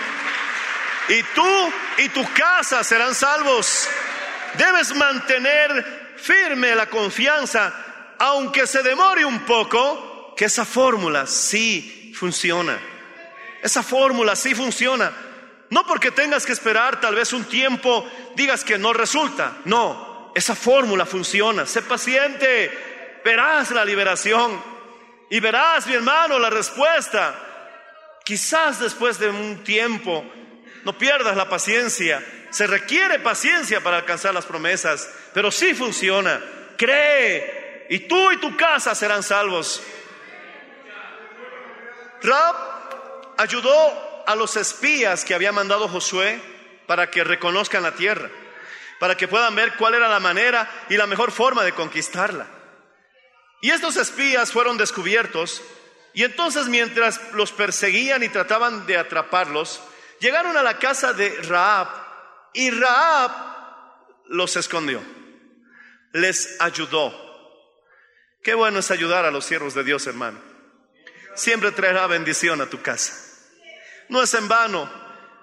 y 1.08 1.22
tú 1.34 1.72
y 1.98 2.08
tu 2.10 2.24
casa 2.32 2.84
serán 2.84 3.14
salvos. 3.14 3.88
Debes 4.54 4.94
mantener 4.94 6.14
firme 6.16 6.74
la 6.74 6.86
confianza, 6.86 7.72
aunque 8.18 8.66
se 8.66 8.82
demore 8.82 9.24
un 9.24 9.40
poco, 9.40 10.34
que 10.36 10.46
esa 10.46 10.64
fórmula 10.64 11.26
sí 11.26 12.12
funciona. 12.16 12.78
Esa 13.62 13.82
fórmula 13.82 14.36
sí 14.36 14.54
funciona. 14.54 15.12
No 15.70 15.86
porque 15.86 16.10
tengas 16.10 16.46
que 16.46 16.52
esperar 16.52 17.00
tal 17.00 17.14
vez 17.14 17.32
un 17.32 17.44
tiempo, 17.44 18.08
digas 18.34 18.64
que 18.64 18.78
no 18.78 18.92
resulta. 18.92 19.58
No, 19.64 20.32
esa 20.34 20.54
fórmula 20.54 21.04
funciona. 21.04 21.66
Sé 21.66 21.82
paciente, 21.82 23.20
verás 23.24 23.70
la 23.70 23.84
liberación 23.84 24.62
y 25.30 25.40
verás, 25.40 25.86
mi 25.86 25.94
hermano, 25.94 26.38
la 26.38 26.50
respuesta. 26.50 27.34
Quizás 28.24 28.80
después 28.80 29.18
de 29.18 29.28
un 29.28 29.62
tiempo, 29.64 30.24
no 30.84 30.96
pierdas 30.96 31.36
la 31.36 31.48
paciencia. 31.48 32.24
Se 32.50 32.66
requiere 32.66 33.18
paciencia 33.18 33.80
para 33.82 33.98
alcanzar 33.98 34.34
las 34.34 34.46
promesas, 34.46 35.08
pero 35.34 35.50
sí 35.50 35.74
funciona. 35.74 36.40
Cree 36.76 37.86
y 37.90 38.00
tú 38.00 38.32
y 38.32 38.38
tu 38.38 38.56
casa 38.56 38.94
serán 38.94 39.22
salvos. 39.22 39.82
Rab 42.22 42.56
ayudó 43.36 44.24
a 44.26 44.34
los 44.34 44.56
espías 44.56 45.24
que 45.24 45.34
había 45.34 45.52
mandado 45.52 45.88
Josué 45.88 46.40
para 46.86 47.10
que 47.10 47.24
reconozcan 47.24 47.82
la 47.82 47.94
tierra, 47.94 48.30
para 48.98 49.16
que 49.16 49.28
puedan 49.28 49.54
ver 49.54 49.74
cuál 49.76 49.94
era 49.94 50.08
la 50.08 50.20
manera 50.20 50.68
y 50.88 50.96
la 50.96 51.06
mejor 51.06 51.32
forma 51.32 51.64
de 51.64 51.72
conquistarla. 51.72 52.46
Y 53.60 53.70
estos 53.70 53.96
espías 53.96 54.52
fueron 54.52 54.78
descubiertos 54.78 55.62
y 56.14 56.24
entonces 56.24 56.66
mientras 56.66 57.20
los 57.32 57.52
perseguían 57.52 58.22
y 58.22 58.28
trataban 58.28 58.86
de 58.86 58.98
atraparlos, 58.98 59.80
llegaron 60.20 60.56
a 60.56 60.62
la 60.62 60.78
casa 60.78 61.12
de 61.12 61.30
Raab 61.42 61.88
y 62.52 62.70
Raab 62.70 63.30
los 64.26 64.56
escondió, 64.56 65.02
les 66.12 66.60
ayudó. 66.60 67.26
Qué 68.42 68.54
bueno 68.54 68.78
es 68.78 68.90
ayudar 68.90 69.24
a 69.24 69.30
los 69.30 69.44
siervos 69.44 69.74
de 69.74 69.84
Dios, 69.84 70.06
hermano. 70.06 70.40
Siempre 71.34 71.72
traerá 71.72 72.06
bendición 72.06 72.60
a 72.60 72.66
tu 72.66 72.80
casa. 72.82 73.14
No 74.08 74.22
es 74.22 74.32
en 74.34 74.48
vano, 74.48 74.90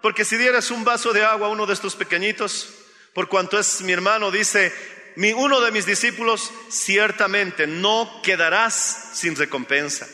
porque 0.01 0.25
si 0.25 0.37
dieras 0.37 0.71
un 0.71 0.83
vaso 0.83 1.13
de 1.13 1.23
agua 1.23 1.47
a 1.47 1.51
uno 1.51 1.65
de 1.65 1.73
estos 1.73 1.95
pequeñitos, 1.95 2.73
por 3.13 3.27
cuanto 3.27 3.59
es 3.59 3.81
mi 3.81 3.93
hermano, 3.93 4.31
dice, 4.31 4.73
mi, 5.15 5.31
uno 5.33 5.61
de 5.61 5.71
mis 5.71 5.85
discípulos, 5.85 6.51
ciertamente 6.69 7.67
no 7.67 8.21
quedarás 8.23 9.11
sin 9.13 9.35
recompensa. 9.35 10.07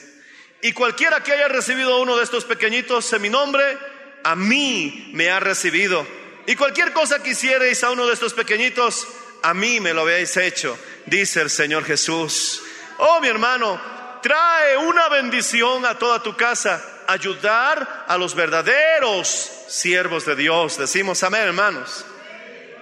Y 0.61 0.73
cualquiera 0.73 1.23
que 1.23 1.31
haya 1.31 1.47
recibido 1.47 1.99
uno 2.01 2.17
de 2.17 2.23
estos 2.23 2.45
pequeñitos 2.45 3.11
en 3.13 3.21
mi 3.21 3.29
nombre, 3.29 3.63
a 4.23 4.35
mí 4.35 5.09
me 5.13 5.29
ha 5.29 5.39
recibido. 5.39 6.05
Y 6.45 6.55
cualquier 6.55 6.93
cosa 6.93 7.21
que 7.21 7.31
hicierais 7.31 7.83
a 7.83 7.91
uno 7.91 8.07
de 8.07 8.13
estos 8.13 8.33
pequeñitos, 8.33 9.07
a 9.43 9.53
mí 9.53 9.79
me 9.79 9.93
lo 9.93 10.01
habéis 10.01 10.35
hecho, 10.37 10.77
dice 11.05 11.41
el 11.41 11.49
Señor 11.49 11.83
Jesús. 11.85 12.63
Oh, 12.97 13.19
mi 13.21 13.27
hermano, 13.27 13.79
trae 14.21 14.77
una 14.77 15.09
bendición 15.09 15.85
a 15.85 15.97
toda 15.97 16.21
tu 16.21 16.35
casa 16.35 17.03
ayudar 17.07 18.05
a 18.07 18.17
los 18.17 18.35
verdaderos 18.35 19.27
siervos 19.67 20.25
de 20.25 20.35
Dios. 20.35 20.77
Decimos 20.77 21.23
amén, 21.23 21.41
hermanos. 21.41 22.05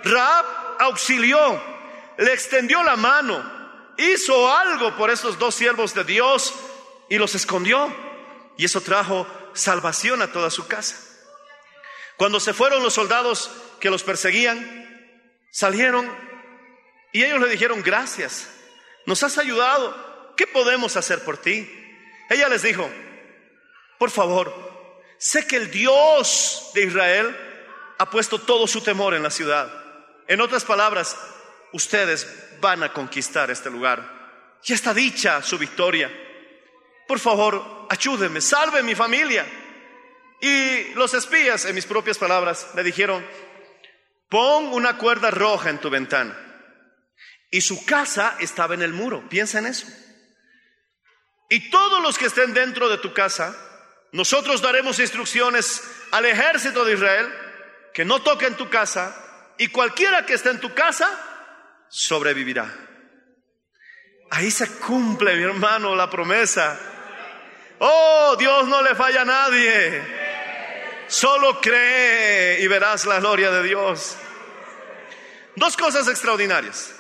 Raab 0.04 0.46
auxilió, 0.80 1.62
le 2.18 2.34
extendió 2.34 2.84
la 2.84 2.96
mano, 2.96 3.44
hizo 3.98 4.54
algo 4.54 4.96
por 4.96 5.10
esos 5.10 5.38
dos 5.38 5.56
siervos 5.56 5.94
de 5.94 6.04
Dios 6.04 6.54
y 7.10 7.18
los 7.18 7.36
escondió. 7.36 7.94
Y 8.58 8.66
eso 8.66 8.82
trajo 8.82 9.26
salvación 9.54 10.22
a 10.22 10.32
toda 10.32 10.50
su 10.50 10.68
casa. 10.68 11.09
Cuando 12.20 12.42
se 12.42 12.54
fueron 12.54 12.84
los 12.84 12.96
soldados 12.96 13.50
que 13.80 13.90
los 13.90 14.04
perseguían, 14.04 14.60
salieron 15.54 16.06
y 17.14 17.24
ellos 17.24 17.40
le 17.40 17.48
dijeron 17.48 17.82
gracias. 17.82 18.50
nos 19.06 19.24
has 19.24 19.38
ayudado, 19.38 20.36
¿qué 20.36 20.46
podemos 20.46 20.98
hacer 20.98 21.24
por 21.24 21.38
ti? 21.38 21.72
Ella 22.30 22.50
les 22.50 22.64
dijo, 22.64 22.90
por 23.98 24.12
favor, 24.12 24.54
sé 25.18 25.48
que 25.48 25.56
el 25.56 25.72
Dios 25.72 26.72
de 26.74 26.84
Israel 26.84 27.34
ha 27.98 28.10
puesto 28.10 28.38
todo 28.38 28.68
su 28.68 28.82
temor 28.82 29.14
en 29.14 29.24
la 29.24 29.32
ciudad. 29.32 29.72
En 30.28 30.42
otras 30.42 30.66
palabras, 30.66 31.16
ustedes 31.72 32.28
van 32.60 32.84
a 32.84 32.92
conquistar 32.92 33.50
este 33.50 33.70
lugar. 33.70 34.60
Ya 34.64 34.76
está 34.76 34.94
dicha 34.94 35.42
su 35.42 35.58
victoria. 35.58 36.12
Por 37.08 37.20
favor, 37.20 37.88
ayúdenme, 37.90 38.42
salve 38.42 38.84
mi 38.84 38.94
familia. 38.94 39.69
Y 40.42 40.94
los 40.94 41.14
espías, 41.14 41.66
en 41.66 41.76
mis 41.76 41.86
propias 41.86 42.18
palabras, 42.18 42.68
le 42.76 42.84
dijeron, 42.84 43.26
pon 44.30 44.68
una 44.68 44.98
cuerda 44.98 45.32
roja 45.32 45.70
en 45.70 45.80
tu 45.80 45.90
ventana. 45.90 46.38
Y 47.52 47.62
su 47.62 47.86
casa 47.86 48.38
estaba 48.40 48.76
en 48.76 48.82
el 48.82 48.94
muro, 48.94 49.28
piensa 49.28 49.60
en 49.60 49.68
eso. 49.68 49.88
Y 51.50 51.70
todos 51.72 52.02
los 52.02 52.18
que 52.18 52.28
estén 52.28 52.54
dentro 52.54 52.90
de 52.90 53.00
tu 53.00 53.12
casa, 53.12 53.56
nosotros 54.12 54.62
daremos 54.62 55.00
instrucciones 55.00 55.84
al 56.12 56.26
ejército 56.26 56.86
de 56.86 56.94
Israel 56.94 57.34
que 57.94 58.06
no 58.06 58.22
toquen 58.22 58.56
tu 58.56 58.70
casa 58.70 59.16
y 59.58 59.68
cualquiera 59.68 60.26
que 60.26 60.36
esté 60.36 60.52
en 60.52 60.60
tu 60.60 60.74
casa 60.74 61.10
sobrevivirá. 61.90 62.72
Ahí 64.32 64.52
se 64.52 64.68
cumple, 64.78 65.36
mi 65.36 65.44
hermano, 65.44 65.96
la 65.96 66.10
promesa. 66.10 66.80
Oh, 67.80 68.36
Dios 68.38 68.68
no 68.68 68.84
le 68.84 68.94
falla 68.94 69.22
a 69.22 69.26
nadie. 69.26 70.29
Solo 71.10 71.60
cree 71.60 72.62
y 72.62 72.68
verás 72.68 73.06
la 73.06 73.20
gloria 73.20 73.50
de 73.50 73.64
Dios. 73.64 74.16
Dos 75.56 75.76
cosas 75.76 76.08
extraordinarias. 76.08 76.94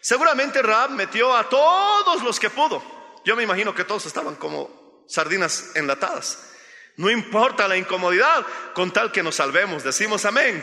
Seguramente 0.00 0.60
Rab 0.62 0.90
metió 0.90 1.34
a 1.34 1.48
todos 1.48 2.24
los 2.24 2.40
que 2.40 2.50
pudo. 2.50 2.82
Yo 3.24 3.36
me 3.36 3.44
imagino 3.44 3.72
que 3.72 3.84
todos 3.84 4.04
estaban 4.06 4.34
como 4.34 5.04
sardinas 5.06 5.70
enlatadas. 5.76 6.51
No 6.96 7.10
importa 7.10 7.66
la 7.66 7.78
incomodidad, 7.78 8.44
con 8.74 8.90
tal 8.90 9.10
que 9.10 9.22
nos 9.22 9.36
salvemos. 9.36 9.82
Decimos 9.82 10.26
amén. 10.26 10.62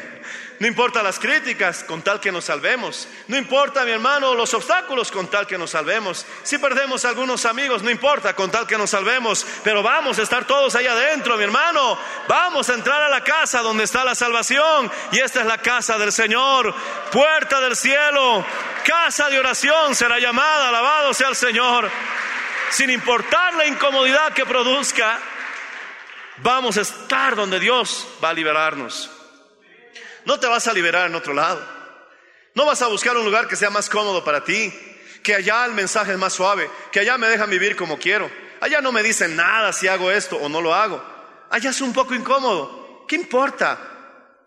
No 0.59 0.67
importa 0.67 1.01
las 1.01 1.17
críticas, 1.17 1.83
con 1.83 2.03
tal 2.03 2.19
que 2.19 2.31
nos 2.31 2.45
salvemos. 2.45 3.07
No 3.27 3.35
importa, 3.35 3.83
mi 3.83 3.91
hermano, 3.91 4.35
los 4.35 4.53
obstáculos, 4.53 5.09
con 5.09 5.27
tal 5.27 5.47
que 5.47 5.57
nos 5.57 5.71
salvemos. 5.71 6.27
Si 6.43 6.59
perdemos 6.59 7.03
algunos 7.05 7.45
amigos, 7.45 7.81
no 7.81 7.89
importa, 7.89 8.35
con 8.35 8.51
tal 8.51 8.67
que 8.67 8.77
nos 8.77 8.91
salvemos. 8.91 9.43
Pero 9.63 9.81
vamos 9.81 10.19
a 10.19 10.21
estar 10.21 10.45
todos 10.45 10.75
ahí 10.75 10.85
adentro, 10.85 11.35
mi 11.35 11.45
hermano. 11.45 11.97
Vamos 12.27 12.69
a 12.69 12.75
entrar 12.75 13.01
a 13.01 13.09
la 13.09 13.23
casa 13.23 13.61
donde 13.61 13.85
está 13.85 14.05
la 14.05 14.13
salvación. 14.13 14.91
Y 15.11 15.19
esta 15.19 15.39
es 15.39 15.47
la 15.47 15.57
casa 15.57 15.97
del 15.97 16.11
Señor. 16.11 16.75
Puerta 17.11 17.59
del 17.59 17.75
cielo. 17.75 18.45
Casa 18.85 19.29
de 19.29 19.39
oración 19.39 19.95
será 19.95 20.19
llamada. 20.19 20.69
Alabado 20.69 21.11
sea 21.11 21.29
el 21.29 21.35
Señor. 21.35 21.89
Sin 22.69 22.91
importar 22.91 23.55
la 23.55 23.65
incomodidad 23.65 24.33
que 24.33 24.45
produzca 24.45 25.19
Vamos 26.41 26.77
a 26.77 26.81
estar 26.81 27.35
donde 27.35 27.59
Dios 27.59 28.07
va 28.23 28.29
a 28.29 28.33
liberarnos. 28.33 29.09
No 30.25 30.39
te 30.39 30.47
vas 30.47 30.67
a 30.67 30.73
liberar 30.73 31.07
en 31.07 31.15
otro 31.15 31.33
lado. 31.33 31.61
No 32.55 32.65
vas 32.65 32.81
a 32.81 32.87
buscar 32.87 33.17
un 33.17 33.25
lugar 33.25 33.47
que 33.47 33.55
sea 33.55 33.69
más 33.69 33.89
cómodo 33.89 34.23
para 34.23 34.43
ti, 34.43 34.73
que 35.21 35.35
allá 35.35 35.65
el 35.65 35.73
mensaje 35.73 36.13
es 36.13 36.17
más 36.17 36.33
suave, 36.33 36.69
que 36.91 37.01
allá 37.01 37.17
me 37.17 37.27
dejan 37.27 37.49
vivir 37.49 37.75
como 37.75 37.99
quiero. 37.99 38.31
Allá 38.61 38.81
no 38.81 38.91
me 38.91 39.03
dicen 39.03 39.35
nada 39.35 39.73
si 39.73 39.87
hago 39.87 40.11
esto 40.11 40.37
o 40.37 40.49
no 40.49 40.61
lo 40.61 40.73
hago. 40.73 41.03
Allá 41.49 41.71
es 41.71 41.81
un 41.81 41.93
poco 41.93 42.13
incómodo. 42.13 43.05
¿Qué 43.07 43.15
importa? 43.15 43.77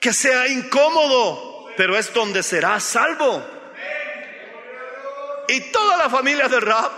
Que 0.00 0.12
sea 0.12 0.46
incómodo, 0.48 1.68
pero 1.76 1.96
es 1.96 2.12
donde 2.12 2.42
serás 2.42 2.84
salvo. 2.84 3.44
Y 5.48 5.60
toda 5.72 5.98
la 5.98 6.08
familia 6.08 6.48
de 6.48 6.60
Rab 6.60 6.90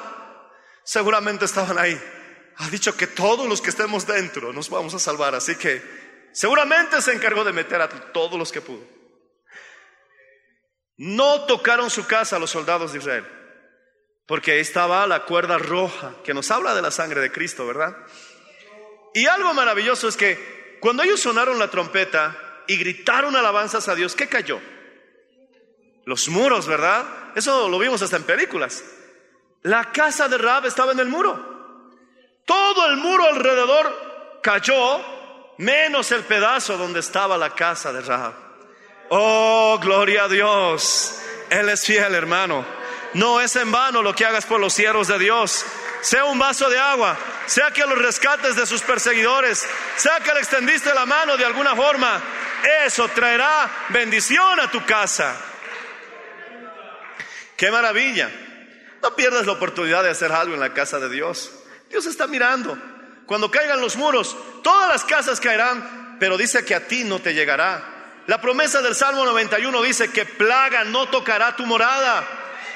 seguramente 0.85 1.47
estaban 1.47 1.79
ahí 1.79 2.01
ha 2.57 2.71
dicho 2.71 2.97
que 2.97 3.07
todos 3.07 3.49
los 3.49 3.61
que 3.61 3.71
estemos 3.71 4.07
dentro 4.07 4.53
nos 4.53 4.71
vamos 4.71 4.95
a 4.95 4.99
salvar, 4.99 5.35
así 5.35 5.57
que 5.57 5.83
seguramente 6.33 7.01
se 7.03 7.13
encargó 7.13 7.45
de 7.45 7.53
meter 7.53 7.81
a 7.81 7.89
todos 7.89 8.39
los 8.39 8.53
que 8.53 8.61
pudo. 8.61 8.83
No 10.97 11.47
tocaron 11.47 11.91
su 11.91 12.07
casa 12.07 12.39
los 12.39 12.51
soldados 12.51 12.93
de 12.93 12.99
Israel, 12.99 13.27
porque 14.27 14.53
ahí 14.53 14.61
estaba 14.61 15.07
la 15.07 15.25
cuerda 15.25 15.59
roja 15.59 16.15
que 16.25 16.35
nos 16.35 16.51
habla 16.51 16.75
de 16.75 16.83
la 16.83 16.91
sangre 16.91 17.21
de 17.21 17.33
Cristo, 17.33 17.67
¿verdad? 17.67 17.97
Y 19.15 19.27
algo 19.27 19.53
maravilloso 19.55 20.09
es 20.09 20.17
que 20.17 20.79
cuando 20.81 21.03
ellos 21.03 21.21
sonaron 21.21 21.59
la 21.59 21.71
trompeta 21.71 22.37
y 22.67 22.77
gritaron 22.77 23.35
alabanzas 23.37 23.89
a 23.89 23.95
Dios, 23.95 24.15
¿qué 24.15 24.29
cayó? 24.29 24.61
Los 26.05 26.29
muros, 26.29 26.67
¿verdad? 26.67 27.33
Eso 27.35 27.69
lo 27.69 27.79
vimos 27.79 28.03
hasta 28.03 28.17
en 28.17 28.25
películas. 28.25 28.85
La 29.63 29.93
casa 29.93 30.29
de 30.29 30.37
Rab 30.39 30.67
estaba 30.67 30.93
en 30.93 31.01
el 31.01 31.09
muro. 31.09 31.54
Todo 32.45 32.87
el 32.87 32.97
muro 32.97 33.25
alrededor 33.25 34.41
cayó, 34.43 35.01
menos 35.59 36.13
el 36.13 36.25
pedazo 36.25 36.77
donde 36.77 37.01
estaba 37.01 37.39
la 37.39 37.51
casa 37.51 37.93
de 37.93 38.03
Rahab. 38.03 38.35
Oh, 39.09 39.79
gloria 39.81 40.25
a 40.25 40.29
Dios. 40.29 41.21
Él 41.51 41.69
es 41.69 41.85
fiel, 41.85 42.15
hermano. 42.15 42.65
No 43.15 43.41
es 43.41 43.55
en 43.57 43.71
vano 43.71 44.03
lo 44.03 44.15
que 44.15 44.27
hagas 44.27 44.45
por 44.45 44.61
los 44.61 44.75
siervos 44.75 45.09
de 45.09 45.19
Dios. 45.19 45.65
Sea 46.01 46.25
un 46.25 46.39
vaso 46.39 46.69
de 46.69 46.79
agua, 46.79 47.17
sea 47.47 47.71
que 47.71 47.87
los 47.87 47.97
rescates 47.97 48.57
de 48.57 48.67
sus 48.67 48.83
perseguidores, 48.83 49.67
sea 49.97 50.21
que 50.21 50.35
le 50.35 50.41
extendiste 50.41 50.93
la 50.93 51.07
mano 51.07 51.37
de 51.37 51.47
alguna 51.47 51.75
forma, 51.75 52.21
eso 52.85 53.09
traerá 53.09 53.71
bendición 53.89 54.61
a 54.61 54.71
tu 54.71 54.85
casa. 54.85 55.35
Qué 57.57 57.71
maravilla. 57.71 58.31
No 59.03 59.15
pierdas 59.15 59.47
la 59.47 59.53
oportunidad 59.53 60.03
de 60.03 60.11
hacer 60.11 60.33
algo 60.33 60.55
en 60.55 60.61
la 60.61 60.75
casa 60.75 60.99
de 60.99 61.09
Dios. 61.09 61.51
Dios 61.95 62.07
está 62.07 62.27
mirando. 62.27 62.77
Cuando 63.25 63.53
caigan 63.53 63.81
los 63.81 63.95
muros, 63.95 64.37
todas 64.65 64.89
las 64.89 65.05
casas 65.05 65.39
caerán, 65.39 66.17
pero 66.19 66.37
dice 66.37 66.65
que 66.65 66.75
a 66.75 66.89
ti 66.89 67.05
no 67.05 67.21
te 67.21 67.35
llegará. 67.35 67.85
La 68.27 68.41
promesa 68.41 68.83
del 68.83 68.97
Salmo 68.97 69.25
91 69.25 69.81
dice 69.81 70.11
que 70.11 70.25
plaga 70.25 70.83
no 70.83 71.09
tocará 71.09 71.55
tu 71.55 71.65
morada. 71.67 72.27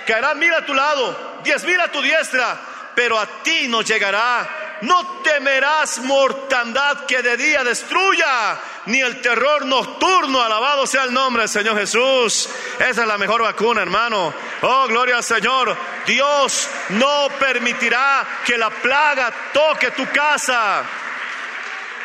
Caerá 0.07 0.37
mil 0.37 0.55
a 0.55 0.65
tu 0.65 0.73
lado, 0.73 1.41
diez 1.43 1.65
mil 1.65 1.81
a 1.81 1.91
tu 1.91 2.01
diestra, 2.01 2.61
pero 2.95 3.19
a 3.19 3.27
ti 3.43 3.67
no 3.67 3.83
llegará. 3.83 4.77
No 4.83 5.21
temerás 5.25 5.99
mortandad 6.05 7.05
que 7.07 7.21
de 7.21 7.37
día 7.37 7.65
destruya, 7.65 8.57
ni 8.87 9.01
el 9.01 9.21
terror 9.21 9.67
nocturno. 9.67 10.41
Alabado 10.41 10.87
sea 10.87 11.03
el 11.03 11.13
nombre 11.13 11.43
del 11.43 11.49
Señor 11.49 11.77
Jesús. 11.77 12.49
Esa 12.79 13.03
es 13.03 13.09
la 13.09 13.19
mejor 13.19 13.43
vacuna, 13.43 13.83
hermano. 13.83 14.33
Oh, 14.63 14.87
gloria 14.87 15.17
al 15.17 15.25
Señor. 15.25 15.77
Dios 16.09 16.69
no 16.89 17.29
permitirá 17.39 18.27
que 18.45 18.57
la 18.57 18.71
plaga 18.71 19.33
toque 19.53 19.91
tu 19.91 20.07
casa. 20.11 20.83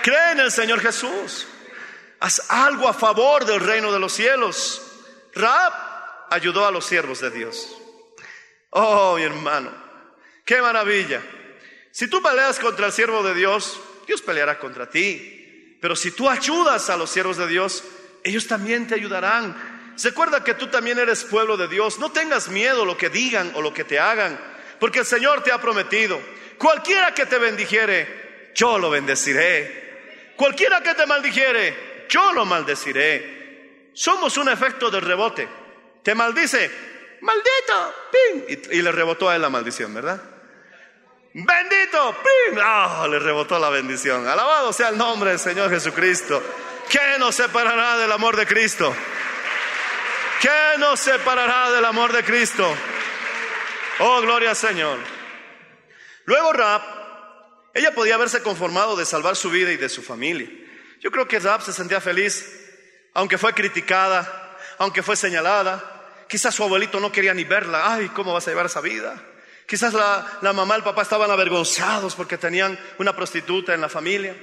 Cree 0.03 0.33
en 0.33 0.41
el 0.41 0.51
Señor 0.51 0.81
Jesús. 0.81 1.47
Haz 2.19 2.49
algo 2.49 2.87
a 2.87 2.93
favor 2.93 3.45
del 3.45 3.61
reino 3.61 3.91
de 3.93 3.99
los 3.99 4.11
cielos. 4.11 4.81
Rab 5.33 5.73
ayudó 6.29 6.67
a 6.67 6.71
los 6.71 6.85
siervos 6.85 7.21
de 7.21 7.31
Dios. 7.31 7.77
Oh, 8.71 9.15
mi 9.15 9.23
hermano, 9.23 9.71
qué 10.43 10.61
maravilla. 10.61 11.21
Si 11.91 12.07
tú 12.07 12.21
peleas 12.21 12.59
contra 12.59 12.87
el 12.87 12.91
siervo 12.91 13.23
de 13.23 13.33
Dios, 13.33 13.79
Dios 14.05 14.21
peleará 14.21 14.59
contra 14.59 14.89
ti. 14.89 15.77
Pero 15.81 15.95
si 15.95 16.11
tú 16.11 16.29
ayudas 16.29 16.89
a 16.89 16.97
los 16.97 17.09
siervos 17.09 17.37
de 17.37 17.47
Dios, 17.47 17.83
ellos 18.23 18.47
también 18.47 18.87
te 18.87 18.95
ayudarán. 18.95 19.72
Recuerda 20.01 20.43
que 20.43 20.53
tú 20.53 20.67
también 20.67 20.97
eres 20.99 21.23
pueblo 21.23 21.57
de 21.57 21.67
Dios. 21.67 21.99
No 21.99 22.11
tengas 22.11 22.49
miedo 22.49 22.85
lo 22.85 22.97
que 22.97 23.09
digan 23.09 23.51
o 23.55 23.61
lo 23.61 23.73
que 23.73 23.83
te 23.83 23.99
hagan, 23.99 24.39
porque 24.79 24.99
el 24.99 25.05
Señor 25.05 25.43
te 25.43 25.51
ha 25.51 25.59
prometido, 25.59 26.19
cualquiera 26.57 27.13
que 27.13 27.25
te 27.25 27.37
bendijere, 27.37 28.51
yo 28.55 28.77
lo 28.77 28.89
bendeciré. 28.89 30.33
Cualquiera 30.35 30.81
que 30.81 30.95
te 30.95 31.05
maldijere, 31.05 32.05
yo 32.09 32.33
lo 32.33 32.45
maldeciré. 32.45 33.91
Somos 33.93 34.37
un 34.37 34.49
efecto 34.49 34.89
de 34.89 34.99
rebote. 34.99 35.47
Te 36.01 36.15
maldice, 36.15 36.69
maldito, 37.21 37.93
Y, 38.49 38.77
y 38.77 38.81
le 38.81 38.91
rebotó 38.91 39.29
a 39.29 39.35
él 39.35 39.41
la 39.41 39.49
maldición, 39.49 39.93
¿verdad? 39.93 40.21
Bendito, 41.33 42.15
¡pim! 42.21 42.59
Ah, 42.61 43.07
le 43.09 43.19
rebotó 43.19 43.57
la 43.57 43.69
bendición. 43.69 44.27
Alabado 44.27 44.71
sea 44.73 44.89
el 44.89 44.97
nombre 44.97 45.31
del 45.31 45.39
Señor 45.39 45.69
Jesucristo. 45.69 46.43
¿Qué 46.89 47.17
nos 47.17 47.35
separará 47.35 47.97
del 47.97 48.11
amor 48.11 48.35
de 48.35 48.45
Cristo? 48.45 48.93
¿Qué 50.41 50.77
nos 50.77 50.99
separará 50.99 51.71
del 51.71 51.85
amor 51.85 52.11
de 52.11 52.23
Cristo? 52.23 52.75
Oh, 53.99 54.21
gloria 54.21 54.51
al 54.51 54.55
Señor. 54.55 54.99
Luego 56.25 56.53
Rab, 56.53 56.81
ella 57.73 57.93
podía 57.93 58.15
haberse 58.15 58.41
conformado 58.41 58.95
de 58.95 59.05
salvar 59.05 59.35
su 59.35 59.49
vida 59.49 59.71
y 59.71 59.77
de 59.77 59.89
su 59.89 60.01
familia. 60.01 60.49
Yo 60.99 61.11
creo 61.11 61.27
que 61.27 61.39
Rab 61.39 61.61
se 61.61 61.73
sentía 61.73 62.01
feliz, 62.01 62.45
aunque 63.13 63.37
fue 63.37 63.53
criticada, 63.53 64.57
aunque 64.77 65.03
fue 65.03 65.15
señalada. 65.15 66.25
Quizás 66.27 66.55
su 66.55 66.63
abuelito 66.63 66.99
no 66.99 67.11
quería 67.11 67.33
ni 67.33 67.43
verla. 67.43 67.93
Ay, 67.93 68.09
¿cómo 68.09 68.33
vas 68.33 68.47
a 68.47 68.51
llevar 68.51 68.65
esa 68.65 68.81
vida? 68.81 69.21
Quizás 69.67 69.93
la, 69.93 70.53
mamá 70.53 70.75
y 70.75 70.77
el 70.77 70.83
papá 70.83 71.03
estaban 71.03 71.31
avergonzados 71.31 72.15
porque 72.15 72.37
tenían 72.37 72.77
una 72.97 73.15
prostituta 73.15 73.73
en 73.73 73.81
la 73.81 73.89
familia. 73.89 74.35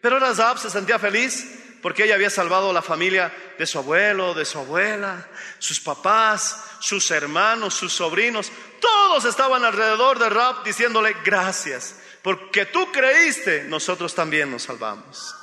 Pero 0.00 0.18
Razab 0.18 0.58
se 0.58 0.70
sentía 0.70 0.98
feliz 0.98 1.63
porque 1.84 2.04
ella 2.04 2.14
había 2.14 2.30
salvado 2.30 2.72
la 2.72 2.80
familia 2.80 3.30
de 3.58 3.66
su 3.66 3.76
abuelo, 3.76 4.32
de 4.32 4.46
su 4.46 4.58
abuela, 4.58 5.28
sus 5.58 5.78
papás, 5.80 6.64
sus 6.80 7.10
hermanos, 7.10 7.74
sus 7.74 7.92
sobrinos. 7.92 8.50
Todos 8.80 9.26
estaban 9.26 9.62
alrededor 9.66 10.18
de 10.18 10.30
Rab 10.30 10.64
diciéndole 10.64 11.14
gracias, 11.22 11.96
porque 12.22 12.64
tú 12.64 12.90
creíste, 12.90 13.64
nosotros 13.64 14.14
también 14.14 14.50
nos 14.50 14.62
salvamos. 14.62 15.34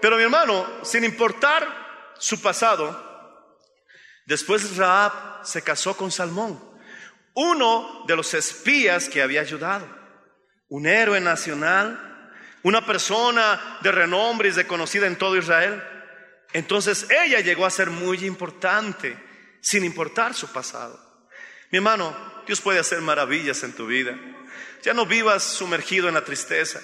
Pero 0.00 0.16
mi 0.16 0.22
hermano, 0.22 0.64
sin 0.84 1.02
importar 1.02 2.12
su 2.16 2.40
pasado, 2.40 3.66
después 4.26 4.76
Raab 4.76 5.44
se 5.44 5.62
casó 5.62 5.96
con 5.96 6.12
Salmón, 6.12 6.78
uno 7.34 8.04
de 8.06 8.14
los 8.14 8.32
espías 8.34 9.08
que 9.08 9.22
había 9.22 9.40
ayudado, 9.40 9.88
un 10.68 10.86
héroe 10.86 11.20
nacional 11.20 12.09
una 12.62 12.84
persona 12.84 13.78
de 13.80 13.92
renombre 13.92 14.48
y 14.48 14.52
reconocida 14.52 15.06
en 15.06 15.16
todo 15.16 15.36
Israel. 15.36 15.82
Entonces 16.52 17.06
ella 17.10 17.40
llegó 17.40 17.64
a 17.66 17.70
ser 17.70 17.90
muy 17.90 18.24
importante, 18.24 19.16
sin 19.60 19.84
importar 19.84 20.34
su 20.34 20.52
pasado. 20.52 20.98
Mi 21.70 21.78
hermano, 21.78 22.14
Dios 22.46 22.60
puede 22.60 22.80
hacer 22.80 23.00
maravillas 23.00 23.62
en 23.62 23.72
tu 23.72 23.86
vida. 23.86 24.18
Ya 24.82 24.94
no 24.94 25.06
vivas 25.06 25.42
sumergido 25.42 26.08
en 26.08 26.14
la 26.14 26.24
tristeza, 26.24 26.80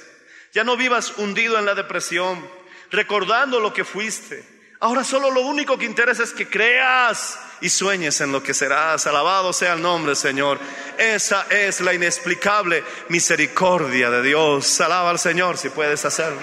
ya 0.53 0.65
no 0.65 0.77
vivas 0.77 1.15
hundido 1.19 1.59
en 1.59 1.65
la 1.65 1.75
depresión, 1.75 2.47
recordando 2.91 3.59
lo 3.61 3.73
que 3.73 3.85
fuiste. 3.85 4.56
Ahora 4.81 5.05
solo 5.05 5.31
lo 5.31 5.41
único 5.41 5.79
que 5.79 5.87
interesa 5.87 6.23
es 6.23 6.33
que 6.33 6.49
creas 6.49 7.39
y 7.61 7.71
sueñes 7.71 8.21
en 8.21 8.33
lo 8.33 8.43
que 8.43 8.53
serás. 8.53 9.07
Alabado 9.07 9.53
sea 9.53 9.73
el 9.73 9.83
nombre, 9.83 10.15
Señor. 10.15 10.59
Esa 10.99 11.47
es 11.49 11.81
la 11.81 11.95
inexplicable 11.95 12.85
misericordia 13.09 14.11
de 14.11 14.23
Dios. 14.23 14.81
Alaba 14.81 15.11
al 15.11 15.19
Señor 15.19 15.57
si 15.57 15.71
puedes 15.71 16.05
hacerlo. 16.05 16.41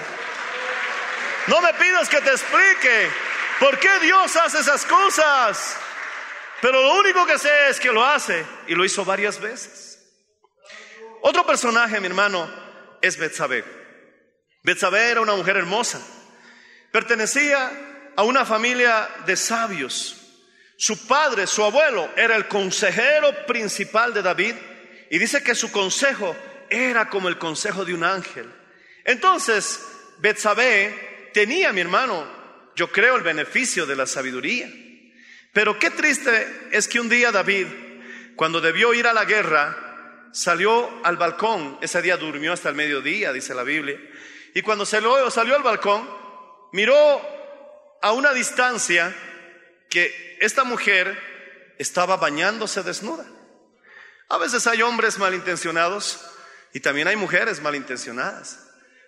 No 1.46 1.60
me 1.60 1.72
pidas 1.74 2.08
que 2.08 2.20
te 2.20 2.30
explique 2.30 3.08
por 3.60 3.78
qué 3.78 4.00
Dios 4.00 4.34
hace 4.36 4.58
esas 4.58 4.84
cosas. 4.84 5.76
Pero 6.60 6.82
lo 6.82 6.94
único 6.94 7.26
que 7.26 7.38
sé 7.38 7.68
es 7.68 7.78
que 7.78 7.92
lo 7.92 8.04
hace 8.04 8.44
y 8.66 8.74
lo 8.74 8.84
hizo 8.84 9.04
varias 9.04 9.38
veces. 9.38 9.98
Otro 11.22 11.46
personaje, 11.46 12.00
mi 12.00 12.06
hermano, 12.06 12.50
es 13.00 13.16
Betsabé. 13.16 13.64
Betsabé 14.62 15.10
era 15.10 15.20
una 15.20 15.34
mujer 15.34 15.58
hermosa. 15.58 16.00
Pertenecía 16.90 17.70
a 18.16 18.22
una 18.22 18.44
familia 18.44 19.08
de 19.26 19.36
sabios. 19.36 20.16
Su 20.76 21.06
padre, 21.06 21.46
su 21.46 21.62
abuelo, 21.62 22.10
era 22.16 22.36
el 22.36 22.48
consejero 22.48 23.46
principal 23.46 24.12
de 24.12 24.22
David 24.22 24.54
y 25.10 25.18
dice 25.18 25.42
que 25.42 25.54
su 25.54 25.70
consejo 25.70 26.34
era 26.68 27.08
como 27.08 27.28
el 27.28 27.38
consejo 27.38 27.84
de 27.84 27.94
un 27.94 28.04
ángel. 28.04 28.50
Entonces, 29.04 29.80
Betsabé 30.18 31.30
tenía, 31.32 31.72
mi 31.72 31.80
hermano, 31.80 32.26
yo 32.74 32.90
creo, 32.90 33.16
el 33.16 33.22
beneficio 33.22 33.86
de 33.86 33.96
la 33.96 34.06
sabiduría. 34.06 34.68
Pero 35.52 35.78
qué 35.78 35.90
triste 35.90 36.68
es 36.72 36.88
que 36.88 36.98
un 36.98 37.08
día 37.08 37.30
David, 37.30 37.66
cuando 38.34 38.60
debió 38.60 38.92
ir 38.94 39.06
a 39.06 39.12
la 39.12 39.24
guerra, 39.24 40.28
salió 40.32 40.90
al 41.04 41.16
balcón. 41.16 41.78
Ese 41.80 42.02
día 42.02 42.16
durmió 42.16 42.52
hasta 42.52 42.68
el 42.68 42.74
mediodía, 42.74 43.32
dice 43.32 43.54
la 43.54 43.62
Biblia. 43.62 43.98
Y 44.54 44.62
cuando 44.62 44.84
salió, 44.84 45.30
salió 45.30 45.54
al 45.54 45.62
balcón, 45.62 46.08
miró 46.72 47.33
a 48.04 48.12
una 48.12 48.34
distancia 48.34 49.16
que 49.88 50.36
esta 50.38 50.62
mujer 50.62 51.18
estaba 51.78 52.18
bañándose 52.18 52.82
desnuda. 52.82 53.24
A 54.28 54.36
veces 54.36 54.66
hay 54.66 54.82
hombres 54.82 55.18
malintencionados 55.18 56.20
y 56.74 56.80
también 56.80 57.08
hay 57.08 57.16
mujeres 57.16 57.62
malintencionadas. 57.62 58.60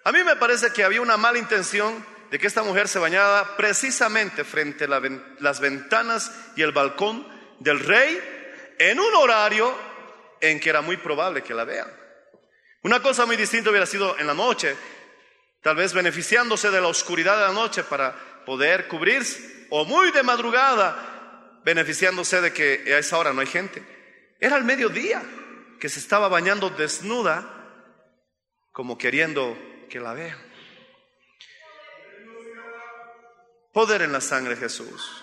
A 0.02 0.12
mí 0.12 0.24
me 0.24 0.36
parece 0.36 0.70
que 0.70 0.82
había 0.82 1.02
una 1.02 1.18
mala 1.18 1.36
intención 1.38 2.06
de 2.30 2.38
que 2.38 2.46
esta 2.46 2.62
mujer 2.62 2.88
se 2.88 2.98
bañaba 2.98 3.58
precisamente 3.58 4.44
frente 4.44 4.84
a 4.84 5.00
las 5.40 5.60
ventanas 5.60 6.32
y 6.56 6.62
el 6.62 6.72
balcón 6.72 7.28
del 7.60 7.80
rey 7.80 8.18
en 8.78 8.98
un 8.98 9.14
horario 9.14 9.76
en 10.40 10.58
que 10.58 10.70
era 10.70 10.80
muy 10.80 10.96
probable 10.96 11.42
que 11.42 11.52
la 11.52 11.64
vean. 11.64 11.92
Una 12.82 13.02
cosa 13.02 13.26
muy 13.26 13.36
distinta 13.36 13.68
hubiera 13.68 13.84
sido 13.84 14.18
en 14.18 14.26
la 14.26 14.32
noche, 14.32 14.74
tal 15.60 15.76
vez 15.76 15.92
beneficiándose 15.92 16.70
de 16.70 16.80
la 16.80 16.88
oscuridad 16.88 17.36
de 17.36 17.42
la 17.42 17.52
noche 17.52 17.84
para 17.84 18.35
poder 18.46 18.88
cubrirse 18.88 19.66
o 19.68 19.84
muy 19.84 20.10
de 20.12 20.22
madrugada, 20.22 21.60
beneficiándose 21.64 22.40
de 22.40 22.52
que 22.52 22.94
a 22.94 22.98
esa 22.98 23.18
hora 23.18 23.32
no 23.32 23.40
hay 23.40 23.46
gente. 23.46 23.82
Era 24.40 24.56
el 24.56 24.64
mediodía 24.64 25.22
que 25.78 25.88
se 25.88 25.98
estaba 25.98 26.28
bañando 26.28 26.70
desnuda, 26.70 27.52
como 28.72 28.96
queriendo 28.96 29.58
que 29.90 30.00
la 30.00 30.14
vean. 30.14 30.38
Poder 33.72 34.02
en 34.02 34.12
la 34.12 34.20
sangre 34.20 34.54
de 34.54 34.60
Jesús. 34.60 35.22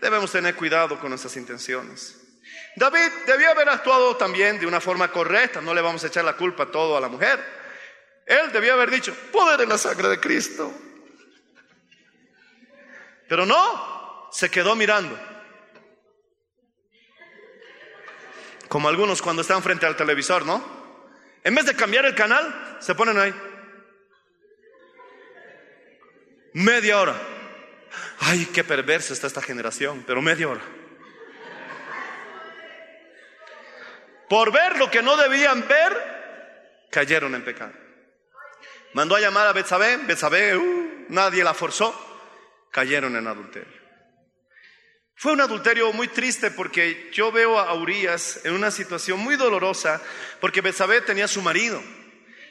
Debemos 0.00 0.30
tener 0.30 0.54
cuidado 0.54 1.00
con 1.00 1.08
nuestras 1.08 1.36
intenciones. 1.36 2.20
David 2.76 3.10
debía 3.26 3.50
haber 3.50 3.68
actuado 3.70 4.16
también 4.16 4.60
de 4.60 4.66
una 4.66 4.80
forma 4.80 5.10
correcta, 5.10 5.60
no 5.60 5.74
le 5.74 5.80
vamos 5.80 6.04
a 6.04 6.08
echar 6.08 6.24
la 6.24 6.36
culpa 6.36 6.66
todo 6.66 6.96
a 6.96 7.00
la 7.00 7.08
mujer. 7.08 7.42
Él 8.26 8.52
debía 8.52 8.74
haber 8.74 8.90
dicho, 8.90 9.14
poder 9.32 9.62
en 9.62 9.68
la 9.68 9.78
sangre 9.78 10.08
de 10.08 10.20
Cristo. 10.20 10.72
Pero 13.28 13.44
no, 13.44 14.28
se 14.30 14.50
quedó 14.50 14.76
mirando. 14.76 15.18
Como 18.68 18.88
algunos 18.88 19.22
cuando 19.22 19.42
están 19.42 19.62
frente 19.62 19.86
al 19.86 19.96
televisor, 19.96 20.44
¿no? 20.44 20.62
En 21.42 21.54
vez 21.54 21.66
de 21.66 21.76
cambiar 21.76 22.04
el 22.04 22.14
canal, 22.14 22.78
se 22.80 22.94
ponen 22.94 23.18
ahí. 23.18 23.34
Media 26.52 27.00
hora. 27.00 27.14
Ay, 28.20 28.46
qué 28.46 28.64
perversa 28.64 29.12
está 29.12 29.26
esta 29.26 29.42
generación, 29.42 30.04
pero 30.06 30.20
media 30.20 30.48
hora. 30.48 30.62
Por 34.28 34.52
ver 34.52 34.76
lo 34.76 34.90
que 34.90 35.02
no 35.02 35.16
debían 35.16 35.66
ver, 35.68 36.86
cayeron 36.90 37.34
en 37.34 37.44
pecado. 37.44 37.72
Mandó 38.92 39.14
a 39.14 39.20
llamar 39.20 39.46
a 39.46 39.52
Betsabé, 39.52 39.98
Betsabé, 39.98 40.56
uh, 40.56 41.06
nadie 41.08 41.44
la 41.44 41.54
forzó 41.54 42.05
cayeron 42.70 43.16
en 43.16 43.26
adulterio. 43.26 43.86
Fue 45.18 45.32
un 45.32 45.40
adulterio 45.40 45.92
muy 45.94 46.08
triste 46.08 46.50
porque 46.50 47.08
yo 47.12 47.32
veo 47.32 47.58
a 47.58 47.72
Urias 47.74 48.40
en 48.44 48.52
una 48.52 48.70
situación 48.70 49.18
muy 49.18 49.36
dolorosa 49.36 50.00
porque 50.40 50.60
Betsabé 50.60 51.00
tenía 51.00 51.26
su 51.26 51.40
marido, 51.40 51.82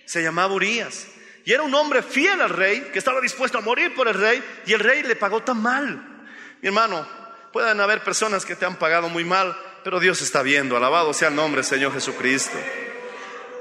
se 0.05 0.23
llamaba 0.23 0.53
Urias, 0.53 1.07
y 1.45 1.53
era 1.53 1.61
un 1.61 1.75
hombre 1.75 2.01
fiel 2.01 2.41
al 2.41 2.49
rey 2.49 2.89
que 2.91 2.97
estaba 2.97 3.21
dispuesto 3.21 3.59
a 3.59 3.61
morir 3.61 3.93
por 3.93 4.07
el 4.07 4.15
rey 4.15 4.43
y 4.65 4.73
el 4.73 4.79
rey 4.79 5.03
le 5.03 5.15
pagó 5.15 5.43
tan 5.43 5.61
mal. 5.61 6.25
Mi 6.59 6.67
hermano, 6.67 7.07
pueden 7.53 7.79
haber 7.79 8.03
personas 8.03 8.43
que 8.43 8.55
te 8.55 8.65
han 8.65 8.77
pagado 8.77 9.09
muy 9.09 9.23
mal, 9.23 9.55
pero 9.83 9.99
Dios 9.99 10.21
está 10.23 10.41
viendo, 10.41 10.75
alabado 10.75 11.13
sea 11.13 11.27
el 11.27 11.35
nombre 11.35 11.61
Señor 11.61 11.93
Jesucristo. 11.93 12.57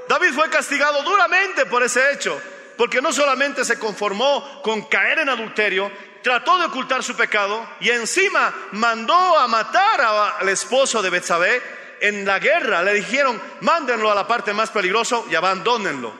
David 0.09 0.33
fue 0.33 0.49
castigado 0.49 1.03
duramente 1.03 1.67
por 1.67 1.83
ese 1.83 2.11
hecho, 2.11 2.41
porque 2.75 3.01
no 3.01 3.13
solamente 3.13 3.63
se 3.63 3.77
conformó 3.77 4.61
con 4.63 4.81
caer 4.89 5.19
en 5.19 5.29
adulterio, 5.29 5.91
trató 6.25 6.57
de 6.57 6.65
ocultar 6.65 7.03
su 7.03 7.15
pecado 7.15 7.69
y 7.79 7.91
encima 7.91 8.51
mandó 8.71 9.37
a 9.37 9.47
matar 9.47 10.01
al 10.39 10.49
esposo 10.49 11.03
de 11.03 11.11
Betsabé 11.11 11.61
en 12.01 12.25
la 12.25 12.39
guerra. 12.39 12.81
Le 12.81 12.95
dijeron, 12.95 13.39
mándenlo 13.61 14.11
a 14.11 14.15
la 14.15 14.25
parte 14.25 14.51
más 14.51 14.71
peligrosa 14.71 15.19
y 15.29 15.35
abandónenlo. 15.35 16.11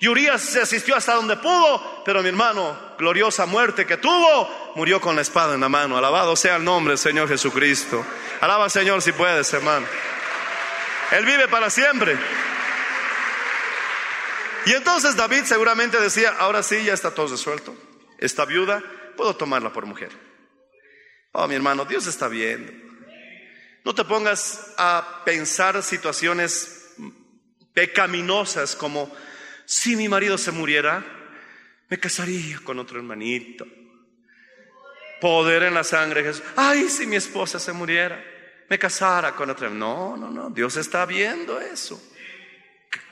Y 0.00 0.08
Urias 0.08 0.42
se 0.42 0.60
asistió 0.60 0.96
hasta 0.96 1.14
donde 1.14 1.36
pudo, 1.36 2.02
pero 2.04 2.20
mi 2.20 2.30
hermano, 2.30 2.76
gloriosa 2.98 3.46
muerte 3.46 3.86
que 3.86 3.96
tuvo, 3.96 4.72
murió 4.74 5.00
con 5.00 5.14
la 5.14 5.22
espada 5.22 5.54
en 5.54 5.60
la 5.60 5.68
mano. 5.68 5.96
Alabado 5.96 6.34
sea 6.34 6.56
el 6.56 6.64
nombre 6.64 6.90
del 6.90 6.98
Señor 6.98 7.28
Jesucristo. 7.28 8.04
Alaba 8.40 8.64
al 8.64 8.72
Señor 8.72 9.02
si 9.02 9.12
puedes, 9.12 9.52
hermano. 9.52 9.86
Él 11.12 11.24
vive 11.24 11.46
para 11.46 11.70
siempre. 11.70 12.18
Y 14.66 14.72
entonces 14.72 15.14
David 15.14 15.44
seguramente 15.44 16.00
decía, 16.00 16.34
ahora 16.40 16.64
sí, 16.64 16.82
ya 16.82 16.92
está 16.92 17.12
todo 17.12 17.28
resuelto. 17.28 17.72
Esta 18.18 18.46
viuda, 18.46 18.82
puedo 19.16 19.36
tomarla 19.36 19.72
por 19.72 19.86
mujer. 19.86 20.10
Oh, 21.32 21.46
mi 21.48 21.54
hermano, 21.54 21.84
Dios 21.84 22.06
está 22.06 22.28
viendo. 22.28 22.72
No 23.84 23.94
te 23.94 24.04
pongas 24.04 24.72
a 24.78 25.22
pensar 25.24 25.82
situaciones 25.82 26.94
pecaminosas 27.74 28.74
como 28.74 29.12
si 29.66 29.96
mi 29.96 30.08
marido 30.08 30.38
se 30.38 30.52
muriera, 30.52 31.04
me 31.88 31.98
casaría 31.98 32.58
con 32.62 32.78
otro 32.78 32.98
hermanito. 32.98 33.66
Poder 35.20 35.64
en 35.64 35.74
la 35.74 35.84
sangre 35.84 36.22
Jesús. 36.22 36.44
Ay, 36.56 36.88
si 36.88 37.06
mi 37.06 37.16
esposa 37.16 37.58
se 37.58 37.72
muriera, 37.72 38.22
me 38.68 38.78
casara 38.78 39.34
con 39.34 39.50
otro. 39.50 39.70
No, 39.70 40.16
no, 40.16 40.30
no. 40.30 40.50
Dios 40.50 40.76
está 40.76 41.04
viendo 41.06 41.60
eso. 41.60 42.00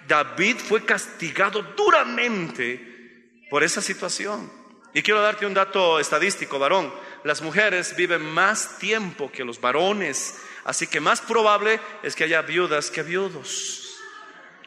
David 0.07 0.57
fue 0.57 0.85
castigado 0.85 1.63
duramente 1.63 3.45
por 3.51 3.63
esa 3.63 3.81
situación. 3.81 4.51
Y 4.95 5.03
quiero 5.03 5.23
darte 5.23 5.47
un 5.47 5.55
dato 5.55 5.99
estadístico, 5.99 6.59
varón. 6.59 6.93
Las 7.25 7.41
mujeres 7.41 7.97
viven 7.97 8.23
más 8.23 8.79
tiempo 8.79 9.31
que 9.31 9.45
los 9.45 9.61
varones, 9.61 10.39
así 10.65 10.87
que 10.87 11.01
más 11.01 11.21
probable 11.21 11.81
es 12.03 12.15
que 12.15 12.25
haya 12.25 12.43
viudas 12.43 12.91
que 12.91 13.03
viudos. 13.03 13.99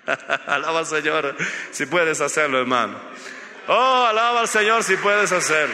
Alaba 0.48 0.86
Señor, 0.86 1.36
si 1.72 1.86
puedes 1.86 2.22
hacerlo, 2.22 2.60
hermano. 2.60 3.00
Oh, 3.68 4.06
alaba 4.08 4.42
al 4.42 4.48
Señor 4.48 4.84
si 4.84 4.96
puedes 4.96 5.32
hacerlo. 5.32 5.74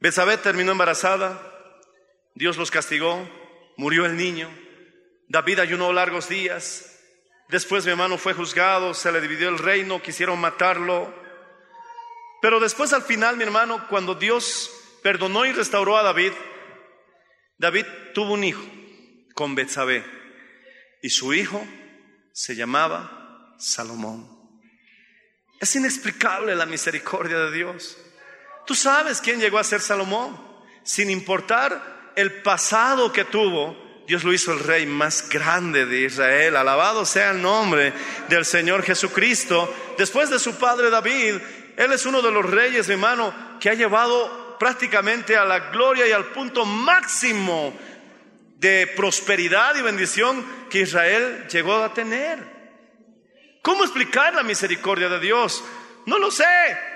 Betsabé 0.00 0.38
terminó 0.38 0.72
embarazada, 0.72 1.40
Dios 2.34 2.56
los 2.56 2.70
castigó, 2.70 3.28
murió 3.76 4.04
el 4.06 4.16
niño, 4.16 4.50
David 5.28 5.60
ayunó 5.60 5.92
largos 5.92 6.28
días, 6.28 6.93
después 7.48 7.84
mi 7.84 7.90
hermano 7.90 8.18
fue 8.18 8.34
juzgado, 8.34 8.94
se 8.94 9.12
le 9.12 9.20
dividió 9.20 9.48
el 9.48 9.58
reino, 9.58 10.02
quisieron 10.02 10.40
matarlo, 10.40 11.12
pero 12.40 12.60
después 12.60 12.92
al 12.92 13.02
final 13.02 13.36
mi 13.36 13.44
hermano, 13.44 13.86
cuando 13.88 14.14
Dios 14.14 14.70
perdonó 15.02 15.46
y 15.46 15.52
restauró 15.52 15.96
a 15.96 16.02
David, 16.02 16.32
David 17.56 17.86
tuvo 18.12 18.34
un 18.34 18.44
hijo 18.44 18.62
con 19.34 19.54
Betsabé 19.54 20.04
y 21.00 21.10
su 21.10 21.32
hijo 21.32 21.66
se 22.32 22.54
llamaba 22.56 23.54
Salomón. 23.58 24.28
Es 25.60 25.74
inexplicable 25.76 26.54
la 26.54 26.66
misericordia 26.66 27.38
de 27.38 27.52
Dios. 27.52 27.96
Tú 28.66 28.74
sabes 28.74 29.20
quién 29.20 29.40
llegó 29.40 29.58
a 29.58 29.64
ser 29.64 29.80
Salomón. 29.80 30.38
Sin 30.82 31.10
importar 31.10 32.12
el 32.16 32.42
pasado 32.42 33.12
que 33.12 33.24
tuvo, 33.24 33.76
Dios 34.06 34.22
lo 34.22 34.32
hizo 34.32 34.52
el 34.52 34.60
rey 34.60 34.86
más 34.86 35.28
grande 35.28 35.86
de 35.86 36.02
Israel. 36.02 36.56
Alabado 36.56 37.06
sea 37.06 37.30
el 37.30 37.40
nombre 37.40 37.92
del 38.28 38.44
Señor 38.44 38.82
Jesucristo. 38.82 39.72
Después 39.96 40.28
de 40.28 40.38
su 40.38 40.56
padre 40.56 40.90
David, 40.90 41.36
Él 41.76 41.92
es 41.92 42.04
uno 42.04 42.20
de 42.20 42.30
los 42.30 42.44
reyes, 42.48 42.86
mi 42.88 42.94
hermano, 42.94 43.34
que 43.60 43.70
ha 43.70 43.74
llevado 43.74 44.56
prácticamente 44.58 45.36
a 45.36 45.44
la 45.44 45.70
gloria 45.70 46.06
y 46.06 46.12
al 46.12 46.26
punto 46.26 46.64
máximo 46.66 47.74
de 48.56 48.86
prosperidad 48.94 49.74
y 49.76 49.82
bendición 49.82 50.44
que 50.70 50.80
Israel 50.80 51.46
llegó 51.50 51.76
a 51.76 51.92
tener. 51.92 52.54
¿Cómo 53.62 53.84
explicar 53.84 54.34
la 54.34 54.42
misericordia 54.42 55.08
de 55.08 55.20
Dios? 55.20 55.64
No 56.06 56.18
lo 56.18 56.30
sé. 56.30 56.44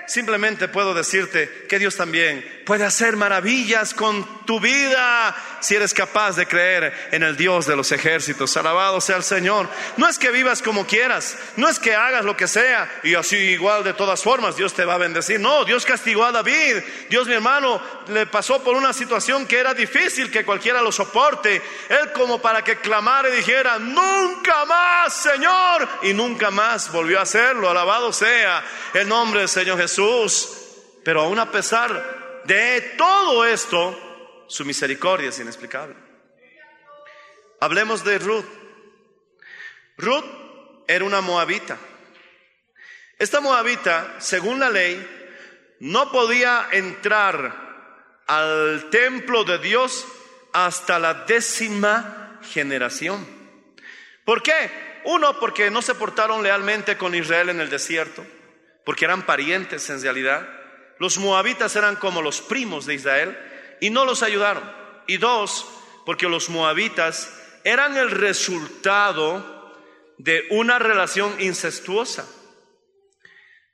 Simplemente 0.09 0.67
puedo 0.67 0.95
decirte 0.95 1.67
que 1.69 1.77
Dios 1.77 1.95
también 1.95 2.63
puede 2.65 2.83
hacer 2.83 3.15
maravillas 3.15 3.93
con 3.93 4.43
tu 4.47 4.59
vida 4.59 5.35
si 5.59 5.75
eres 5.75 5.93
capaz 5.93 6.35
de 6.35 6.47
creer 6.47 7.09
en 7.11 7.21
el 7.21 7.37
Dios 7.37 7.67
de 7.67 7.75
los 7.75 7.91
ejércitos. 7.91 8.57
Alabado 8.57 9.01
sea 9.01 9.17
el 9.17 9.23
Señor. 9.23 9.69
No 9.97 10.09
es 10.09 10.17
que 10.17 10.31
vivas 10.31 10.63
como 10.63 10.87
quieras, 10.87 11.37
no 11.57 11.69
es 11.69 11.77
que 11.77 11.93
hagas 11.93 12.25
lo 12.25 12.35
que 12.35 12.47
sea 12.47 12.89
y 13.03 13.13
así 13.13 13.37
igual 13.37 13.83
de 13.83 13.93
todas 13.93 14.23
formas 14.23 14.55
Dios 14.55 14.73
te 14.73 14.83
va 14.83 14.95
a 14.95 14.97
bendecir. 14.97 15.39
No, 15.39 15.63
Dios 15.63 15.85
castigó 15.85 16.25
a 16.25 16.31
David. 16.31 16.77
Dios 17.07 17.27
mi 17.27 17.35
hermano 17.35 17.79
le 18.07 18.25
pasó 18.25 18.63
por 18.63 18.75
una 18.75 18.93
situación 18.93 19.45
que 19.45 19.59
era 19.59 19.75
difícil 19.75 20.31
que 20.31 20.43
cualquiera 20.43 20.81
lo 20.81 20.91
soporte. 20.91 21.61
Él 21.87 22.11
como 22.13 22.41
para 22.41 22.63
que 22.63 22.77
clamara 22.77 23.29
y 23.29 23.35
dijera, 23.35 23.77
nunca 23.77 24.65
más 24.65 25.13
Señor. 25.13 25.87
Y 26.01 26.13
nunca 26.13 26.49
más 26.49 26.91
volvió 26.91 27.19
a 27.19 27.23
hacerlo. 27.23 27.69
Alabado 27.69 28.11
sea 28.11 28.63
el 28.95 29.07
nombre 29.07 29.41
del 29.41 29.49
Señor 29.49 29.77
Jesús. 29.77 29.98
Pero 31.03 31.21
aún 31.21 31.39
a 31.39 31.51
pesar 31.51 32.41
de 32.45 32.95
todo 32.97 33.45
esto, 33.45 34.45
su 34.47 34.63
misericordia 34.65 35.29
es 35.29 35.39
inexplicable. 35.39 35.95
Hablemos 37.59 38.03
de 38.03 38.19
Ruth. 38.19 38.45
Ruth 39.97 40.25
era 40.87 41.03
una 41.03 41.21
moabita. 41.21 41.77
Esta 43.17 43.41
moabita, 43.41 44.15
según 44.19 44.59
la 44.59 44.69
ley, 44.69 45.05
no 45.81 46.11
podía 46.11 46.69
entrar 46.71 48.23
al 48.27 48.89
templo 48.89 49.43
de 49.43 49.57
Dios 49.57 50.05
hasta 50.53 50.99
la 50.99 51.25
décima 51.25 52.39
generación. 52.43 53.27
¿Por 54.23 54.41
qué? 54.41 55.01
Uno, 55.05 55.37
porque 55.39 55.69
no 55.69 55.81
se 55.81 55.95
portaron 55.95 56.41
lealmente 56.41 56.97
con 56.97 57.13
Israel 57.15 57.49
en 57.49 57.59
el 57.59 57.69
desierto 57.69 58.25
porque 58.89 59.05
eran 59.05 59.23
parientes 59.23 59.87
en 59.91 60.01
realidad. 60.01 60.49
Los 60.97 61.19
moabitas 61.19 61.75
eran 61.75 61.95
como 61.95 62.23
los 62.23 62.41
primos 62.41 62.87
de 62.87 62.95
Israel 62.95 63.37
y 63.79 63.91
no 63.91 64.03
los 64.03 64.23
ayudaron. 64.23 64.63
Y 65.05 65.17
dos, 65.17 65.63
porque 66.07 66.27
los 66.27 66.49
moabitas 66.49 67.31
eran 67.63 67.97
el 67.97 68.09
resultado 68.09 69.77
de 70.17 70.43
una 70.49 70.79
relación 70.79 71.39
incestuosa. 71.39 72.27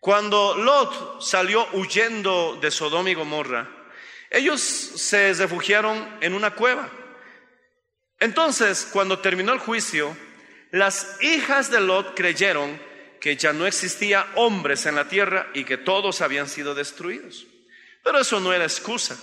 Cuando 0.01 0.53
Lot 0.57 1.21
salió 1.21 1.65
huyendo 1.71 2.59
de 2.61 2.69
Sodoma 2.69 3.09
y 3.09 3.13
Gomorra, 3.13 3.69
ellos 4.29 4.59
se 4.59 5.33
refugiaron 5.33 6.17
en 6.19 6.33
una 6.33 6.55
cueva. 6.55 6.89
Entonces, 8.19 8.85
cuando 8.91 9.19
terminó 9.19 9.53
el 9.53 9.59
juicio, 9.59 10.13
las 10.71 11.15
hijas 11.21 11.71
de 11.71 11.79
Lot 11.79 12.17
creyeron 12.17 12.94
que 13.25 13.37
ya 13.37 13.53
no 13.53 13.65
existía 13.65 14.27
hombres 14.35 14.85
en 14.85 14.93
la 14.93 15.07
tierra 15.07 15.49
y 15.55 15.63
que 15.63 15.77
todos 15.77 16.21
habían 16.21 16.47
sido 16.47 16.75
destruidos. 16.75 17.47
Pero 18.03 18.19
eso 18.19 18.39
no 18.39 18.53
era 18.53 18.65
excusa. 18.65 19.17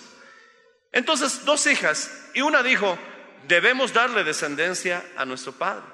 Entonces, 0.90 1.44
dos 1.44 1.68
hijas, 1.68 2.10
y 2.34 2.40
una 2.40 2.64
dijo, 2.64 2.98
debemos 3.46 3.92
darle 3.92 4.24
descendencia 4.24 5.04
a 5.16 5.24
nuestro 5.24 5.52
padre. 5.52 5.84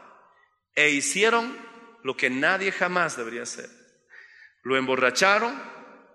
E 0.75 0.89
hicieron 0.89 1.55
lo 2.03 2.17
que 2.17 2.31
nadie 2.31 2.73
jamás 2.73 3.15
debería 3.15 3.43
hacer. 3.43 3.69
Lo 4.63 4.79
emborracharon 4.79 5.63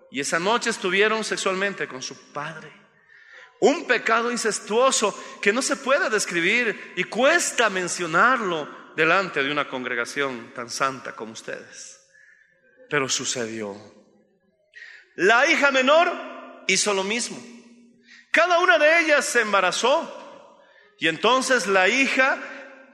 y 0.10 0.20
esa 0.20 0.40
noche 0.40 0.72
estuvieron 0.72 1.24
sexualmente 1.24 1.88
con 1.88 2.02
su 2.02 2.34
padre. 2.34 2.74
Un 3.60 3.86
pecado 3.86 4.32
incestuoso 4.32 5.16
que 5.44 5.54
no 5.54 5.62
se 5.62 5.76
puede 5.76 6.10
describir 6.10 6.94
y 6.96 7.04
cuesta 7.04 7.70
mencionarlo 7.70 8.83
delante 8.96 9.44
de 9.44 9.52
una 9.52 9.68
congregación 9.68 10.54
tan 10.54 10.70
santa 10.70 11.16
como 11.16 11.34
ustedes. 11.34 12.00
Pero 12.90 13.10
sucedió. 13.10 13.76
La 15.16 15.48
hija 15.48 15.72
menor 15.72 16.12
hizo 16.68 16.94
lo 16.94 17.04
mismo. 17.04 17.42
Cada 18.32 18.60
una 18.60 18.78
de 18.78 19.02
ellas 19.02 19.26
se 19.26 19.42
embarazó. 19.42 20.20
Y 21.00 21.08
entonces 21.08 21.68
la 21.68 21.88
hija, 21.88 22.38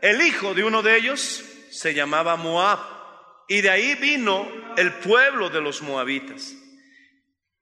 el 0.02 0.22
hijo 0.22 0.54
de 0.54 0.64
uno 0.64 0.82
de 0.82 0.98
ellos, 0.98 1.44
se 1.72 1.94
llamaba 1.94 2.36
Moab. 2.36 2.80
Y 3.48 3.62
de 3.62 3.70
ahí 3.70 3.96
vino 3.96 4.48
el 4.78 4.94
pueblo 4.94 5.50
de 5.50 5.62
los 5.62 5.82
moabitas. 5.82 6.54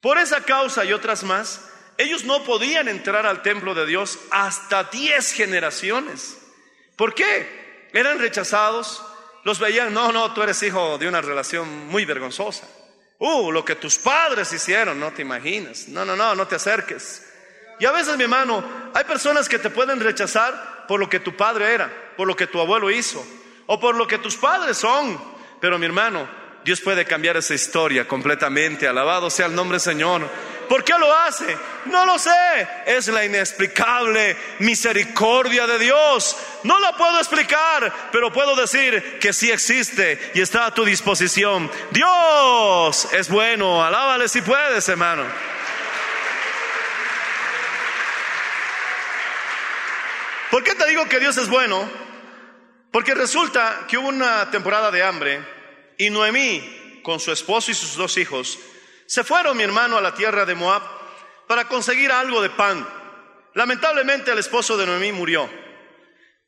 Por 0.01 0.17
esa 0.17 0.41
causa 0.43 0.85
y 0.85 0.93
otras 0.93 1.23
más, 1.23 1.69
ellos 1.97 2.23
no 2.23 2.43
podían 2.43 2.87
entrar 2.87 3.25
al 3.25 3.41
templo 3.41 3.73
de 3.73 3.85
Dios 3.85 4.19
hasta 4.29 4.83
diez 4.85 5.33
generaciones. 5.33 6.37
¿Por 6.95 7.15
qué? 7.15 7.66
Eran 7.93 8.19
rechazados, 8.19 9.03
los 9.43 9.59
veían, 9.59 9.93
no, 9.93 10.11
no, 10.11 10.33
tú 10.33 10.41
eres 10.43 10.61
hijo 10.63 10.97
de 10.97 11.07
una 11.07 11.21
relación 11.21 11.87
muy 11.87 12.05
vergonzosa. 12.05 12.67
Uh, 13.19 13.51
lo 13.51 13.65
que 13.65 13.75
tus 13.75 13.97
padres 13.97 14.51
hicieron, 14.53 14.99
no 14.99 15.11
te 15.11 15.23
imaginas. 15.23 15.87
No, 15.87 16.05
no, 16.05 16.15
no, 16.15 16.35
no 16.35 16.47
te 16.47 16.55
acerques. 16.55 17.25
Y 17.79 17.85
a 17.85 17.91
veces, 17.91 18.17
mi 18.17 18.23
hermano, 18.23 18.63
hay 18.93 19.03
personas 19.05 19.47
que 19.49 19.59
te 19.59 19.69
pueden 19.69 19.99
rechazar 19.99 20.85
por 20.87 20.99
lo 20.99 21.09
que 21.09 21.19
tu 21.19 21.35
padre 21.35 21.73
era, 21.73 22.13
por 22.15 22.27
lo 22.27 22.35
que 22.35 22.47
tu 22.47 22.59
abuelo 22.59 22.89
hizo, 22.91 23.25
o 23.65 23.79
por 23.79 23.95
lo 23.95 24.07
que 24.07 24.17
tus 24.17 24.35
padres 24.35 24.77
son. 24.77 25.19
Pero 25.59 25.79
mi 25.79 25.85
hermano, 25.85 26.27
Dios 26.63 26.81
puede 26.81 27.05
cambiar 27.05 27.37
esa 27.37 27.53
historia 27.53 28.07
completamente. 28.07 28.87
Alabado 28.87 29.29
sea 29.29 29.47
el 29.47 29.55
nombre 29.55 29.75
del 29.75 29.81
Señor. 29.81 30.27
¿Por 30.67 30.83
qué 30.83 30.93
lo 30.99 31.13
hace? 31.13 31.57
No 31.85 32.05
lo 32.05 32.19
sé. 32.19 32.67
Es 32.85 33.07
la 33.07 33.25
inexplicable 33.25 34.35
misericordia 34.59 35.65
de 35.65 35.79
Dios. 35.79 36.35
No 36.63 36.79
la 36.79 36.93
puedo 36.93 37.17
explicar, 37.19 38.09
pero 38.11 38.31
puedo 38.31 38.55
decir 38.55 39.19
que 39.19 39.33
sí 39.33 39.51
existe 39.51 40.31
y 40.33 40.41
está 40.41 40.65
a 40.65 40.73
tu 40.73 40.83
disposición. 40.83 41.71
Dios 41.91 43.07
es 43.13 43.29
bueno. 43.29 43.83
Alábale 43.83 44.27
si 44.27 44.41
puedes, 44.41 44.87
hermano. 44.89 45.23
¿Por 50.51 50.63
qué 50.63 50.75
te 50.75 50.87
digo 50.87 51.07
que 51.07 51.19
Dios 51.19 51.37
es 51.37 51.49
bueno? 51.49 51.89
Porque 52.91 53.13
resulta 53.13 53.85
que 53.87 53.97
hubo 53.97 54.07
una 54.07 54.49
temporada 54.49 54.91
de 54.91 55.03
hambre 55.03 55.41
y 55.97 56.09
Noemí, 56.09 57.01
con 57.03 57.19
su 57.19 57.31
esposo 57.31 57.71
y 57.71 57.73
sus 57.73 57.95
dos 57.95 58.17
hijos, 58.17 58.57
se 59.07 59.23
fueron, 59.23 59.57
mi 59.57 59.63
hermano, 59.63 59.97
a 59.97 60.01
la 60.01 60.13
tierra 60.13 60.45
de 60.45 60.53
Moab 60.53 60.83
para 61.47 61.67
conseguir 61.67 62.11
algo 62.11 62.41
de 62.41 62.49
pan. 62.49 62.87
Lamentablemente 63.53 64.31
el 64.31 64.37
esposo 64.37 64.77
de 64.77 64.85
Noemí 64.85 65.11
murió. 65.13 65.49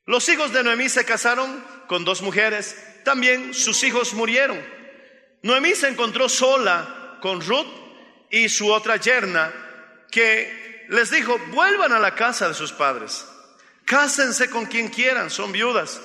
Los 0.05 0.27
hijos 0.29 0.51
de 0.51 0.63
Noemí 0.63 0.89
se 0.89 1.05
casaron 1.05 1.63
con 1.87 2.03
dos 2.03 2.21
mujeres. 2.21 2.75
También 3.05 3.53
sus 3.53 3.83
hijos 3.83 4.13
murieron. 4.13 4.59
Noemí 5.41 5.73
se 5.73 5.87
encontró 5.87 6.27
sola 6.27 7.17
con 7.21 7.41
Ruth 7.41 7.67
y 8.29 8.49
su 8.49 8.71
otra 8.71 8.97
yerna 8.97 9.53
que 10.11 10.85
les 10.89 11.11
dijo, 11.11 11.37
vuelvan 11.51 11.93
a 11.93 11.99
la 11.99 12.13
casa 12.13 12.47
de 12.49 12.53
sus 12.53 12.73
padres. 12.73 13.25
Cásense 13.85 14.49
con 14.49 14.65
quien 14.65 14.89
quieran, 14.89 15.29
son 15.29 15.51
viudas. 15.51 16.01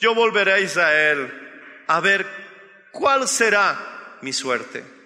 Yo 0.00 0.14
volveré 0.14 0.52
a 0.52 0.60
Israel 0.60 1.84
a 1.86 2.00
ver 2.00 2.26
cuál 2.92 3.28
será 3.28 4.18
mi 4.22 4.32
suerte. 4.32 4.97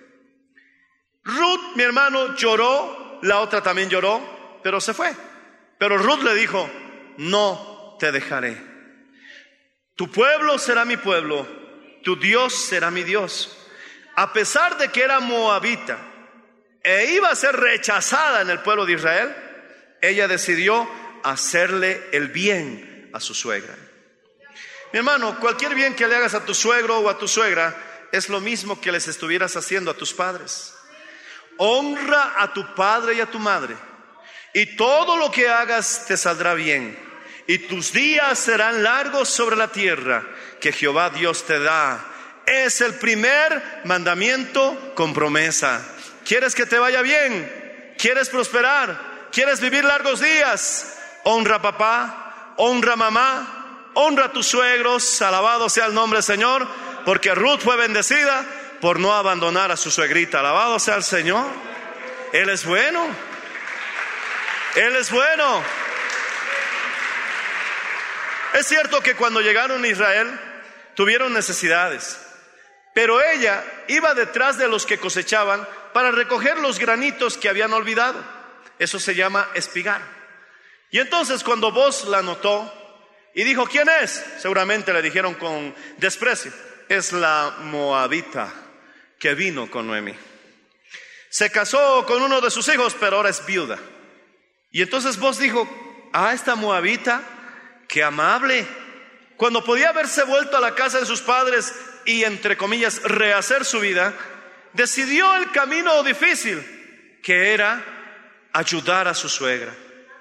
Ruth, 1.25 1.77
mi 1.77 1.83
hermano, 1.83 2.37
lloró, 2.37 3.21
la 3.23 3.41
otra 3.41 3.63
también 3.63 3.89
lloró, 3.89 4.61
pero 4.63 4.81
se 4.81 4.95
fue. 4.95 5.15
Pero 5.79 5.99
Ruth 5.99 6.23
le 6.23 6.35
dijo, 6.35 6.69
no 7.19 7.97
te 7.99 8.13
dejaré. 8.13 8.57
Tu 9.95 10.11
pueblo 10.11 10.59
será 10.59 10.85
mi 10.85 10.97
pueblo, 10.97 11.47
tu 12.03 12.17
Dios 12.17 12.55
será 12.55 12.91
mi 12.91 13.03
Dios. 13.05 13.57
A 14.17 14.33
pesar 14.33 14.77
de 14.79 14.89
que 14.89 15.03
era 15.03 15.21
moabita 15.21 15.99
e 16.83 17.13
iba 17.13 17.29
a 17.31 17.37
ser 17.37 17.57
rechazada 17.57 18.41
en 18.41 18.51
el 18.51 18.61
pueblo 18.61 18.85
de 18.85 18.95
Israel, 18.95 19.35
ella 20.01 20.27
decidió 20.27 20.89
hacerle 21.23 22.03
el 22.13 22.29
bien 22.29 23.11
a 23.13 23.21
su 23.21 23.35
suegra. 23.35 23.77
Mi 24.93 24.99
hermano, 24.99 25.39
cualquier 25.39 25.75
bien 25.75 25.95
que 25.95 26.07
le 26.07 26.17
hagas 26.17 26.35
a 26.35 26.45
tu 26.45 26.55
suegro 26.55 26.99
o 26.99 27.09
a 27.09 27.19
tu 27.19 27.29
suegra 27.29 28.09
es 28.13 28.29
lo 28.29 28.41
mismo 28.41 28.81
que 28.81 28.93
les 28.93 29.09
estuvieras 29.09 29.57
haciendo 29.57 29.91
a 29.91 29.95
tus 29.95 30.13
padres. 30.13 30.75
Honra 31.59 32.35
a 32.37 32.53
tu 32.53 32.75
padre 32.75 33.15
y 33.15 33.21
a 33.21 33.31
tu 33.31 33.39
madre, 33.39 33.77
y 34.55 34.77
todo 34.77 35.17
lo 35.17 35.31
que 35.31 35.49
hagas 35.49 36.07
te 36.07 36.17
saldrá 36.17 36.55
bien, 36.55 36.99
y 37.47 37.59
tus 37.59 37.93
días 37.93 38.39
serán 38.39 38.83
largos 38.83 39.29
sobre 39.29 39.57
la 39.57 39.69
tierra 39.69 40.25
que 40.61 40.73
Jehová 40.73 41.11
Dios 41.11 41.45
te 41.45 41.59
da. 41.59 42.05
Es 42.47 42.81
el 42.81 42.95
primer 42.95 43.83
mandamiento 43.85 44.93
con 44.95 45.15
promesa. 45.15 45.81
¿Quieres 46.25 46.55
que 46.55 46.67
te 46.67 46.79
vaya 46.79 47.03
bien? 47.03 47.95
¿Quieres 47.99 48.29
prosperar? 48.29 49.29
¿Quieres 49.33 49.61
vivir 49.61 49.85
largos 49.85 50.21
días? 50.21 50.99
Honra 51.25 51.57
a 51.57 51.63
papá, 51.63 52.55
honra 52.57 52.95
a 52.95 52.97
mamá, 52.97 53.91
honra 53.95 54.27
a 54.27 54.33
tus 54.33 54.47
suegros, 54.47 55.23
alabado 55.23 55.69
sea 55.69 55.87
el 55.87 55.95
nombre 55.95 56.19
del 56.19 56.25
Señor, 56.25 56.67
porque 57.05 57.35
Ruth 57.35 57.61
fue 57.61 57.77
bendecida 57.77 58.45
por 58.83 58.99
no 58.99 59.15
abandonar 59.15 59.71
a 59.71 59.77
su 59.77 59.93
suegrita. 59.93 60.41
Alabado 60.41 60.81
sea 60.81 60.97
el 60.97 61.05
Señor. 61.05 61.47
Él 62.33 62.49
es 62.49 62.65
bueno. 62.65 63.07
Él 64.75 64.97
es 64.97 65.09
bueno. 65.09 65.63
Es 68.55 68.67
cierto 68.67 69.01
que 69.01 69.15
cuando 69.15 69.41
llegaron 69.41 69.85
a 69.85 69.87
Israel 69.87 70.37
tuvieron 70.97 71.33
necesidades, 71.33 72.19
pero 72.93 73.23
ella 73.23 73.63
iba 73.87 74.15
detrás 74.15 74.59
de 74.59 74.67
los 74.67 74.85
que 74.85 74.99
cosechaban 74.99 75.67
para 75.93 76.11
recoger 76.11 76.59
los 76.59 76.81
granitos 76.81 77.39
que 77.39 77.49
habían 77.49 77.73
olvidado. 77.73 78.21
Eso 78.81 78.99
se 78.99 79.15
llama 79.15 79.49
espigar. 79.55 80.03
Y 80.91 80.99
entonces 80.99 81.45
cuando 81.45 81.71
vos 81.71 82.03
la 82.09 82.21
notó 82.21 82.75
y 83.33 83.45
dijo, 83.45 83.65
¿quién 83.65 83.89
es? 83.89 84.25
Seguramente 84.41 84.93
le 84.93 85.03
dijeron 85.03 85.35
con 85.35 85.73
desprecio, 85.99 86.53
es 86.89 87.13
la 87.13 87.59
moabita 87.61 88.53
que 89.23 89.37
vino 89.37 89.71
con 89.71 89.87
Noemi. 89.87 90.13
Se 91.31 91.49
casó 91.53 92.05
con 92.07 92.21
uno 92.23 92.41
de 92.41 92.51
sus 92.51 92.67
hijos, 92.67 92.97
pero 92.99 93.19
ahora 93.19 93.31
es 93.31 93.47
viuda. 93.47 93.79
Y 94.73 94.83
entonces 94.83 95.17
vos 95.17 95.39
dijo, 95.39 95.69
ah, 96.13 96.35
esta 96.35 96.57
moabita, 96.57 97.23
qué 97.87 98.03
amable. 98.03 98.67
Cuando 99.37 99.63
podía 99.63 99.91
haberse 99.91 100.25
vuelto 100.25 100.57
a 100.57 100.61
la 100.61 100.75
casa 100.75 100.99
de 100.99 101.07
sus 101.07 101.21
padres 101.21 101.73
y, 102.05 102.25
entre 102.25 102.57
comillas, 102.57 103.01
rehacer 103.05 103.65
su 103.65 103.79
vida, 103.79 104.13
decidió 104.73 105.37
el 105.37 105.53
camino 105.53 106.03
difícil, 106.03 107.21
que 107.23 107.55
era 107.55 107.81
ayudar 108.53 109.07
a 109.07 109.15
su 109.15 109.29
suegra. 109.29 109.73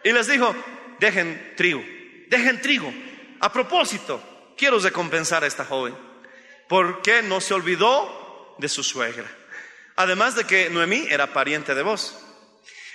Y 0.04 0.12
les 0.12 0.28
dijo, 0.28 0.56
dejen 1.00 1.56
trigo, 1.58 1.84
dejen 2.28 2.62
trigo. 2.62 2.94
A 3.40 3.52
propósito, 3.52 4.54
quiero 4.56 4.78
recompensar 4.78 5.44
a 5.44 5.48
esta 5.48 5.66
joven, 5.66 5.98
porque 6.70 7.24
no 7.24 7.42
se 7.42 7.56
olvidó 7.56 8.21
de 8.58 8.70
su 8.70 8.84
suegra. 8.84 9.30
Además 9.96 10.36
de 10.36 10.46
que 10.46 10.70
Noemí 10.70 11.08
era 11.10 11.34
pariente 11.34 11.76
de 11.76 11.84
vos. 11.84 12.18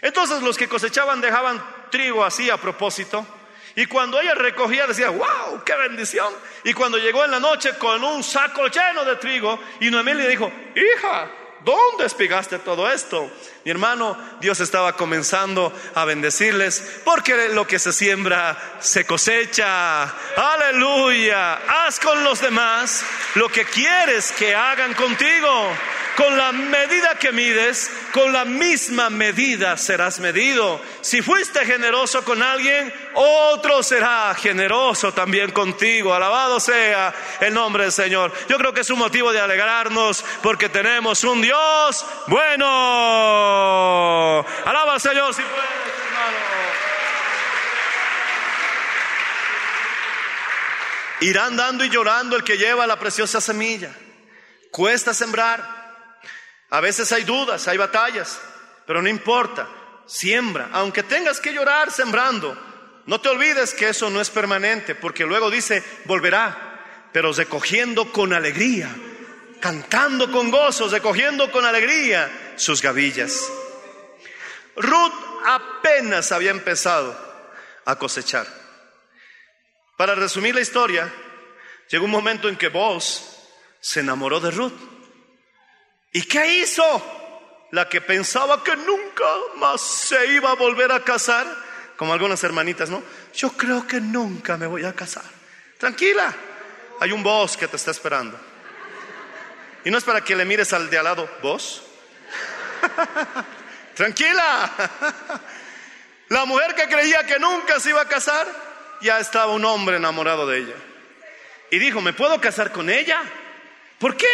Entonces 0.03 0.43
los 0.43 0.57
que 0.57 0.69
cosechaban 0.69 1.21
dejaban 1.21 1.63
trigo 1.91 2.25
así 2.25 2.51
a 2.51 2.57
propósito. 2.57 3.27
Y 3.75 3.87
cuando 3.87 4.21
ella 4.21 4.35
recogía 4.35 4.87
decía, 4.87 5.11
wow, 5.11 5.63
qué 5.65 5.75
bendición. 5.77 6.33
Y 6.65 6.73
cuando 6.73 6.99
llegó 6.99 7.25
en 7.25 7.31
la 7.31 7.41
noche 7.41 7.77
con 7.79 8.03
un 8.03 8.25
saco 8.25 8.69
lleno 8.69 9.05
de 9.05 9.17
trigo, 9.17 9.61
y 9.81 9.91
Noemí 9.91 10.15
le 10.15 10.29
dijo, 10.29 10.51
hija, 10.75 11.31
¿dónde 11.65 12.07
espigaste 12.07 12.59
todo 12.59 12.91
esto? 12.91 13.31
Mi 13.65 13.71
hermano, 13.71 14.17
Dios 14.41 14.61
estaba 14.61 14.97
comenzando 14.97 15.73
a 15.95 16.05
bendecirles 16.05 17.01
porque 17.05 17.49
lo 17.49 17.67
que 17.67 17.79
se 17.79 17.93
siembra 17.93 18.77
se 18.81 19.05
cosecha. 19.05 20.05
Aleluya. 20.05 21.55
Haz 21.55 21.99
con 21.99 22.23
los 22.23 22.41
demás 22.41 23.05
lo 23.35 23.49
que 23.49 23.65
quieres 23.65 24.33
que 24.33 24.55
hagan 24.55 24.95
contigo. 24.95 25.73
Con 26.17 26.37
la 26.39 26.51
medida 26.51 27.15
que 27.17 27.31
mides, 27.31 27.91
con 28.11 28.33
la 28.33 28.47
misma 28.47 29.11
medida 29.11 29.77
serás 29.77 30.19
medido. 30.19 30.81
Si 31.03 31.21
fuiste 31.21 31.67
generoso 31.67 32.25
con 32.25 32.43
alguien, 32.43 32.91
otro 33.13 33.83
será 33.83 34.35
generoso 34.35 35.13
también 35.13 35.51
contigo. 35.51 36.15
Alabado 36.15 36.59
sea 36.59 37.15
el 37.41 37.53
nombre 37.53 37.83
del 37.83 37.93
Señor. 37.93 38.33
Yo 38.49 38.57
creo 38.57 38.73
que 38.73 38.81
es 38.81 38.89
un 38.89 38.99
motivo 38.99 39.31
de 39.31 39.41
alegrarnos 39.41 40.25
porque 40.43 40.71
tenemos 40.71 41.23
un 41.23 41.43
Dios 41.43 42.07
bueno. 42.29 42.65
Alaba 44.65 44.95
al 44.95 45.01
Señor 45.03 45.35
si 45.35 45.43
puedes, 45.43 45.69
hermano. 46.07 46.37
Irán 51.21 51.57
dando 51.57 51.85
y 51.85 51.91
llorando 51.91 52.37
el 52.37 52.43
que 52.43 52.57
lleva 52.57 52.87
la 52.87 52.99
preciosa 52.99 53.43
semilla. 53.43 53.95
Cuesta 54.71 55.13
sembrar. 55.13 55.86
A 56.71 56.81
veces 56.81 57.11
hay 57.13 57.25
dudas, 57.25 57.69
hay 57.69 57.77
batallas, 57.77 58.41
pero 58.87 59.03
no 59.03 59.09
importa. 59.09 59.69
Siembra. 60.07 60.71
Aunque 60.73 61.03
tengas 61.03 61.41
que 61.41 61.53
llorar 61.53 61.91
sembrando, 61.91 62.57
no 63.07 63.21
te 63.21 63.29
olvides 63.29 63.75
que 63.75 63.89
eso 63.89 64.11
no 64.11 64.21
es 64.21 64.31
permanente, 64.31 64.95
porque 64.95 65.25
luego 65.25 65.51
dice, 65.51 65.83
volverá, 66.05 67.09
pero 67.13 67.33
recogiendo 67.33 68.13
con 68.13 68.33
alegría, 68.33 68.95
cantando 69.61 70.31
con 70.31 70.51
gozo, 70.51 70.89
recogiendo 70.89 71.51
con 71.51 71.65
alegría 71.65 72.55
sus 72.57 72.83
gavillas. 72.83 73.51
Ruth 74.77 75.15
apenas 75.45 76.33
había 76.33 76.51
empezado 76.51 77.17
a 77.85 77.97
cosechar. 77.97 78.47
Para 79.97 80.15
resumir 80.15 80.55
la 80.55 80.61
historia, 80.61 81.13
llegó 81.89 82.05
un 82.05 82.11
momento 82.11 82.49
en 82.49 82.57
que 82.57 82.69
vos 82.69 83.49
se 83.81 84.01
enamoró 84.01 84.41
de 84.41 84.51
Ruth. 84.51 84.96
¿Y 86.13 86.23
qué 86.23 86.61
hizo? 86.61 87.69
La 87.73 87.89
que 87.89 88.01
pensaba 88.01 88.63
que 88.63 88.77
nunca 88.77 89.25
más 89.57 89.81
se 89.81 90.27
iba 90.33 90.51
a 90.51 90.55
volver 90.55 90.93
a 90.93 91.01
casar, 91.01 91.47
como 91.97 92.13
algunas 92.13 92.43
hermanitas, 92.45 92.91
¿no? 92.91 93.03
Yo 93.35 93.51
creo 93.53 93.87
que 93.87 94.01
nunca 94.01 94.57
me 94.57 94.67
voy 94.67 94.85
a 94.85 94.93
casar. 94.93 95.25
Tranquila, 95.79 96.35
hay 97.01 97.13
un 97.13 97.23
vos 97.23 97.57
que 97.57 97.69
te 97.69 97.77
está 97.77 97.91
esperando. 97.91 98.39
Y 99.85 99.91
no 99.91 99.99
es 99.99 100.05
para 100.05 100.23
que 100.23 100.35
le 100.35 100.45
mires 100.45 100.73
al 100.73 100.89
de 100.91 100.99
al 100.99 101.05
lado, 101.05 101.29
vos. 101.43 101.83
Tranquila. 103.95 104.73
La 106.29 106.45
mujer 106.45 106.75
que 106.75 106.89
creía 106.89 107.25
que 107.25 107.39
nunca 107.39 107.79
se 107.79 107.91
iba 107.91 108.01
a 108.01 108.09
casar, 108.09 108.47
ya 109.01 109.21
estaba 109.21 109.53
un 109.53 109.65
hombre 109.65 109.97
enamorado 109.97 110.47
de 110.47 110.59
ella. 110.59 110.75
Y 111.71 111.79
dijo, 111.79 112.01
¿me 112.01 112.13
puedo 112.13 112.41
casar 112.41 112.73
con 112.73 112.91
ella? 112.91 113.23
¿Por 113.99 114.17
qué? 114.17 114.27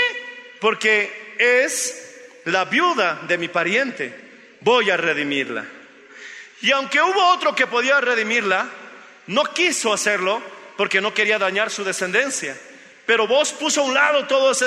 Porque 0.61 1.22
es 1.39 2.13
la 2.45 2.65
viuda 2.65 3.21
de 3.27 3.39
mi 3.39 3.49
pariente. 3.49 4.15
Voy 4.61 4.91
a 4.91 4.97
redimirla. 4.97 5.65
Y 6.61 6.71
aunque 6.71 7.01
hubo 7.01 7.27
otro 7.29 7.55
que 7.55 7.67
podía 7.67 8.01
redimirla, 8.01 8.69
no 9.27 9.45
quiso 9.45 9.93
hacerlo 9.93 10.43
porque 10.77 11.01
no 11.01 11.13
quería 11.13 11.39
dañar 11.39 11.71
su 11.71 11.85
descendencia. 11.85 12.57
Pero 13.07 13.27
vos 13.27 13.53
puso 13.53 13.81
a 13.81 13.85
un 13.85 13.95
lado 13.95 14.27
todos 14.27 14.63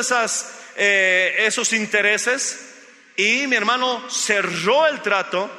eh, 0.75 1.35
esos 1.39 1.71
intereses 1.73 2.75
y 3.15 3.47
mi 3.47 3.55
hermano 3.55 4.09
cerró 4.09 4.87
el 4.87 5.01
trato 5.01 5.49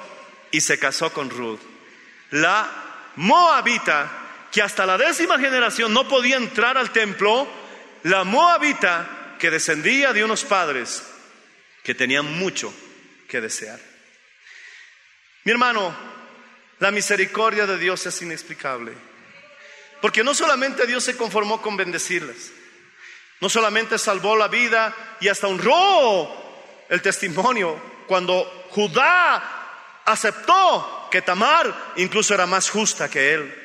y 0.51 0.61
se 0.61 0.79
casó 0.79 1.13
con 1.13 1.31
Ruth. 1.31 1.61
La 2.31 2.69
moabita, 3.17 4.11
que 4.53 4.61
hasta 4.61 4.85
la 4.85 4.99
décima 4.99 5.39
generación 5.39 5.93
no 5.93 6.07
podía 6.07 6.37
entrar 6.37 6.77
al 6.77 6.91
templo, 6.91 7.47
la 8.03 8.25
moabita 8.25 9.16
que 9.39 9.51
descendía 9.51 10.13
de 10.13 10.25
unos 10.25 10.45
padres 10.45 11.03
que 11.83 11.95
tenían 11.95 12.39
mucho 12.39 12.73
que 13.29 13.41
desear. 13.41 13.81
Mi 15.45 15.53
hermano, 15.53 15.95
la 16.79 16.91
misericordia 16.91 17.67
de 17.67 17.79
Dios 17.79 18.05
es 18.07 18.21
inexplicable. 18.23 18.93
Porque 20.01 20.23
no 20.23 20.35
solamente 20.35 20.87
Dios 20.87 21.05
se 21.05 21.17
conformó 21.17 21.63
con 21.63 21.77
bendecirles, 21.77 22.53
no 23.41 23.49
solamente 23.49 23.99
salvó 23.99 24.37
la 24.37 24.49
vida 24.49 24.95
y 25.21 25.29
hasta 25.29 25.47
honró 25.47 26.85
el 26.89 27.03
testimonio 27.03 27.81
cuando 28.07 28.69
Judá 28.71 30.03
aceptó 30.05 31.09
que 31.11 31.23
Tamar 31.23 31.93
incluso 31.97 32.35
era 32.35 32.47
más 32.47 32.71
justa 32.71 33.09
que 33.09 33.35
él. 33.35 33.63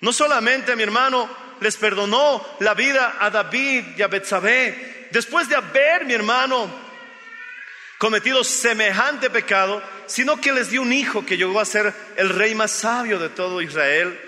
No 0.00 0.12
solamente, 0.12 0.74
mi 0.74 0.82
hermano, 0.82 1.28
les 1.62 1.76
perdonó 1.76 2.44
la 2.58 2.74
vida 2.74 3.16
a 3.20 3.30
David 3.30 3.96
y 3.96 4.02
a 4.02 4.08
Betsabé, 4.08 5.08
después 5.10 5.48
de 5.48 5.56
haber, 5.56 6.04
mi 6.04 6.12
hermano, 6.12 6.68
cometido 7.98 8.42
semejante 8.42 9.30
pecado, 9.30 9.80
sino 10.06 10.40
que 10.40 10.52
les 10.52 10.70
dio 10.70 10.82
un 10.82 10.92
hijo 10.92 11.24
que 11.24 11.36
llegó 11.36 11.60
a 11.60 11.64
ser 11.64 11.94
el 12.16 12.30
rey 12.30 12.54
más 12.54 12.72
sabio 12.72 13.18
de 13.20 13.28
todo 13.28 13.62
Israel. 13.62 14.18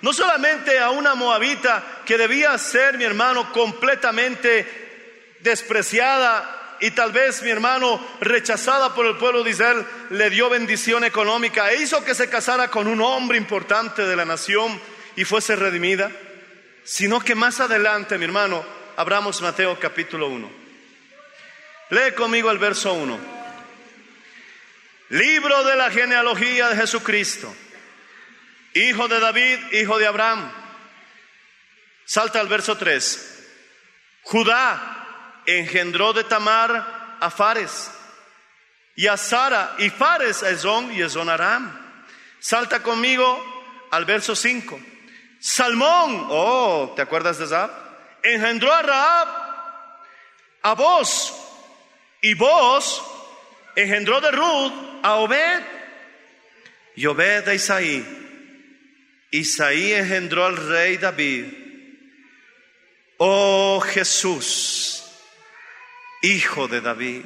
No 0.00 0.12
solamente 0.12 0.78
a 0.78 0.90
una 0.90 1.16
moabita 1.16 1.82
que 2.06 2.16
debía 2.16 2.56
ser, 2.58 2.96
mi 2.96 3.02
hermano, 3.02 3.52
completamente 3.52 5.36
despreciada 5.40 6.76
y 6.80 6.92
tal 6.92 7.10
vez, 7.10 7.42
mi 7.42 7.50
hermano, 7.50 8.00
rechazada 8.20 8.94
por 8.94 9.04
el 9.06 9.16
pueblo 9.16 9.42
de 9.42 9.50
Israel, 9.50 9.84
le 10.10 10.30
dio 10.30 10.48
bendición 10.48 11.02
económica 11.02 11.72
e 11.72 11.82
hizo 11.82 12.04
que 12.04 12.14
se 12.14 12.30
casara 12.30 12.70
con 12.70 12.86
un 12.86 13.00
hombre 13.00 13.36
importante 13.36 14.06
de 14.06 14.14
la 14.14 14.24
nación 14.24 14.80
y 15.16 15.24
fuese 15.24 15.56
redimida, 15.56 16.12
sino 16.88 17.20
que 17.20 17.34
más 17.34 17.60
adelante, 17.60 18.16
mi 18.16 18.24
hermano, 18.24 18.64
abramos 18.96 19.42
Mateo 19.42 19.78
capítulo 19.78 20.28
1. 20.28 20.50
Lee 21.90 22.14
conmigo 22.16 22.50
el 22.50 22.56
verso 22.56 22.94
1. 22.94 23.18
Libro 25.10 25.64
de 25.64 25.76
la 25.76 25.90
genealogía 25.90 26.70
de 26.70 26.76
Jesucristo 26.76 27.54
hijo 28.72 29.06
de 29.06 29.20
David, 29.20 29.58
hijo 29.72 29.98
de 29.98 30.06
Abraham. 30.06 30.50
Salta 32.06 32.40
al 32.40 32.48
verso 32.48 32.78
3. 32.78 33.48
Judá 34.22 35.42
engendró 35.44 36.14
de 36.14 36.24
Tamar 36.24 37.16
a 37.20 37.30
Fares 37.30 37.90
y 38.96 39.06
a 39.08 39.18
Sara 39.18 39.74
y 39.76 39.90
Fares 39.90 40.42
a 40.42 40.48
Ezón 40.48 40.90
y 40.92 41.02
Ezón 41.02 41.28
a 41.28 41.34
Aram. 41.34 41.86
Salta 42.40 42.82
conmigo 42.82 43.86
al 43.90 44.06
verso 44.06 44.34
5. 44.34 44.80
Salmón, 45.40 46.26
oh, 46.30 46.92
¿te 46.96 47.02
acuerdas 47.02 47.38
de 47.38 47.46
Zab? 47.46 47.70
Engendró 48.22 48.72
a 48.72 48.82
Raab 48.82 49.28
a 50.62 50.74
vos 50.74 51.34
y 52.20 52.34
vos 52.34 53.02
engendró 53.76 54.20
de 54.20 54.30
Ruth 54.32 54.72
a 55.02 55.14
Obed 55.16 55.62
y 56.96 57.06
Obed 57.06 57.48
a 57.48 57.54
Isaí 57.54 58.18
Isaí 59.30 59.92
engendró 59.92 60.46
al 60.46 60.56
rey 60.56 60.96
David. 60.96 61.44
Oh 63.18 63.80
Jesús, 63.80 65.04
hijo 66.22 66.68
de 66.68 66.80
David. 66.80 67.24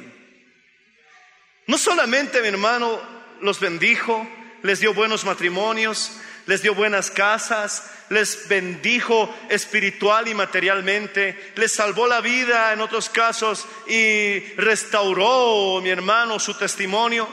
No 1.67 1.77
solamente 1.77 2.41
mi 2.41 2.49
hermano 2.49 3.01
los 3.41 3.59
bendijo, 3.59 4.27
les 4.63 4.79
dio 4.79 4.93
buenos 4.93 5.23
matrimonios, 5.23 6.19
les 6.45 6.61
dio 6.61 6.75
buenas 6.75 7.09
casas, 7.09 7.89
les 8.09 8.47
bendijo 8.47 9.33
espiritual 9.49 10.27
y 10.27 10.33
materialmente, 10.33 11.53
les 11.55 11.71
salvó 11.71 12.07
la 12.07 12.21
vida 12.21 12.73
en 12.73 12.81
otros 12.81 13.09
casos 13.09 13.65
y 13.87 14.39
restauró, 14.55 15.79
mi 15.81 15.89
hermano, 15.89 16.39
su 16.39 16.53
testimonio, 16.55 17.27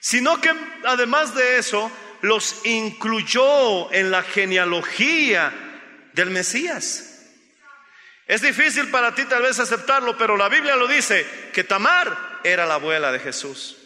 sino 0.00 0.40
que 0.40 0.52
además 0.84 1.34
de 1.34 1.58
eso, 1.58 1.90
los 2.22 2.64
incluyó 2.64 3.92
en 3.92 4.10
la 4.10 4.22
genealogía 4.22 5.52
del 6.12 6.30
Mesías. 6.30 7.08
Es 8.26 8.40
difícil 8.40 8.88
para 8.90 9.14
ti 9.14 9.24
tal 9.24 9.42
vez 9.42 9.58
aceptarlo, 9.58 10.16
pero 10.16 10.36
la 10.36 10.48
Biblia 10.48 10.76
lo 10.76 10.86
dice, 10.86 11.26
que 11.52 11.64
Tamar 11.64 12.40
era 12.44 12.64
la 12.64 12.74
abuela 12.74 13.10
de 13.10 13.18
Jesús. 13.18 13.76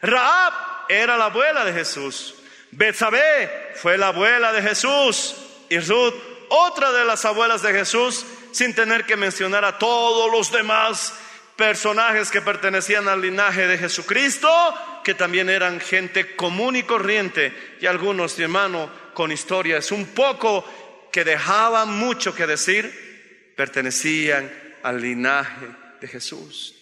Raab 0.00 0.54
era 0.88 1.16
la 1.16 1.26
abuela 1.26 1.64
de 1.64 1.72
Jesús. 1.72 2.34
Betsabé 2.76 3.72
fue 3.76 3.96
la 3.96 4.08
abuela 4.08 4.52
de 4.52 4.60
Jesús. 4.60 5.34
Y 5.70 5.78
Ruth, 5.78 6.14
otra 6.50 6.92
de 6.92 7.04
las 7.04 7.24
abuelas 7.24 7.62
de 7.62 7.72
Jesús, 7.72 8.24
sin 8.52 8.74
tener 8.74 9.04
que 9.04 9.16
mencionar 9.16 9.64
a 9.64 9.78
todos 9.78 10.30
los 10.30 10.52
demás 10.52 11.14
personajes 11.56 12.30
que 12.30 12.42
pertenecían 12.42 13.08
al 13.08 13.22
linaje 13.22 13.66
de 13.66 13.78
Jesucristo, 13.78 14.48
que 15.02 15.14
también 15.14 15.48
eran 15.48 15.80
gente 15.80 16.36
común 16.36 16.76
y 16.76 16.82
corriente, 16.82 17.76
y 17.80 17.86
algunos, 17.86 18.38
hermano, 18.38 18.90
con 19.14 19.32
historias 19.32 19.90
un 19.90 20.06
poco 20.06 20.64
que 21.10 21.24
dejaban 21.24 21.88
mucho 21.88 22.34
que 22.34 22.46
decir, 22.46 23.54
pertenecían 23.56 24.52
al 24.82 25.00
linaje 25.00 25.66
de 25.98 26.08
Jesús. 26.08 26.74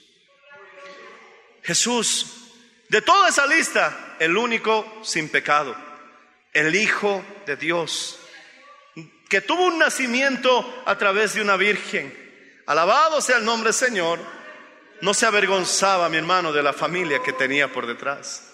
Jesús, 1.62 2.26
de 2.88 3.01
toda 3.01 3.28
esa 3.28 3.47
lista, 3.47 4.16
el 4.18 4.36
único 4.36 5.01
sin 5.05 5.28
pecado, 5.28 5.84
el 6.55 6.74
Hijo 6.74 7.22
de 7.46 7.57
Dios, 7.57 8.18
que 9.28 9.42
tuvo 9.42 9.66
un 9.66 9.78
nacimiento 9.78 10.82
a 10.86 10.96
través 10.96 11.34
de 11.34 11.42
una 11.42 11.57
virgen. 11.57 12.22
Alabado 12.66 13.20
sea 13.20 13.36
el 13.36 13.44
nombre 13.44 13.68
del 13.68 13.74
Señor 13.74 14.20
no 15.05 15.12
se 15.12 15.26
avergonzaba, 15.26 16.09
mi 16.09 16.16
hermano, 16.16 16.50
de 16.50 16.62
la 16.62 16.72
familia 16.72 17.22
que 17.22 17.34
tenía 17.34 17.70
por 17.70 17.86
detrás. 17.86 18.50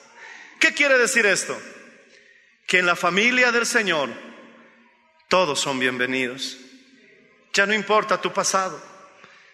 ¿Qué 0.58 0.74
quiere 0.74 0.98
decir 0.98 1.24
esto? 1.26 1.56
Que 2.66 2.78
en 2.78 2.86
la 2.86 2.96
familia 2.96 3.52
del 3.52 3.66
Señor 3.66 4.10
todos 5.28 5.60
son 5.60 5.78
bienvenidos. 5.78 6.56
Ya 7.52 7.66
no 7.66 7.74
importa 7.74 8.20
tu 8.20 8.32
pasado. 8.32 8.82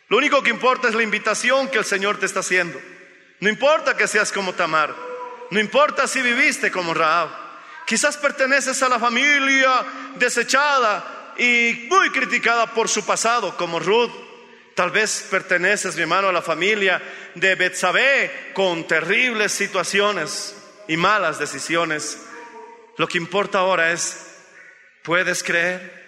Lo 0.08 0.16
único 0.16 0.42
que 0.42 0.48
importa 0.48 0.88
es 0.88 0.94
la 0.94 1.02
invitación 1.02 1.68
que 1.68 1.78
el 1.78 1.84
Señor 1.84 2.18
te 2.18 2.26
está 2.26 2.40
haciendo. 2.40 2.80
No 3.40 3.48
importa 3.50 3.96
que 3.96 4.08
seas 4.08 4.32
como 4.32 4.54
Tamar. 4.54 4.94
No 5.50 5.60
importa 5.60 6.06
si 6.06 6.22
viviste 6.22 6.70
como 6.70 6.94
Raab. 6.94 7.45
Quizás 7.86 8.16
perteneces 8.16 8.82
a 8.82 8.88
la 8.88 8.98
familia 8.98 9.84
desechada 10.16 11.34
y 11.38 11.86
muy 11.88 12.10
criticada 12.10 12.66
por 12.74 12.88
su 12.88 13.06
pasado, 13.06 13.56
como 13.56 13.78
Ruth 13.78 14.26
Tal 14.76 14.90
vez 14.90 15.26
perteneces, 15.30 15.96
mi 15.96 16.02
hermano, 16.02 16.28
a 16.28 16.32
la 16.34 16.42
familia 16.42 17.00
de 17.34 17.54
Betsabé 17.54 18.50
con 18.52 18.86
terribles 18.86 19.50
situaciones 19.50 20.54
y 20.86 20.98
malas 20.98 21.38
decisiones. 21.38 22.20
Lo 22.98 23.08
que 23.08 23.16
importa 23.16 23.60
ahora 23.60 23.90
es, 23.90 24.18
¿puedes 25.02 25.42
creer? 25.42 26.04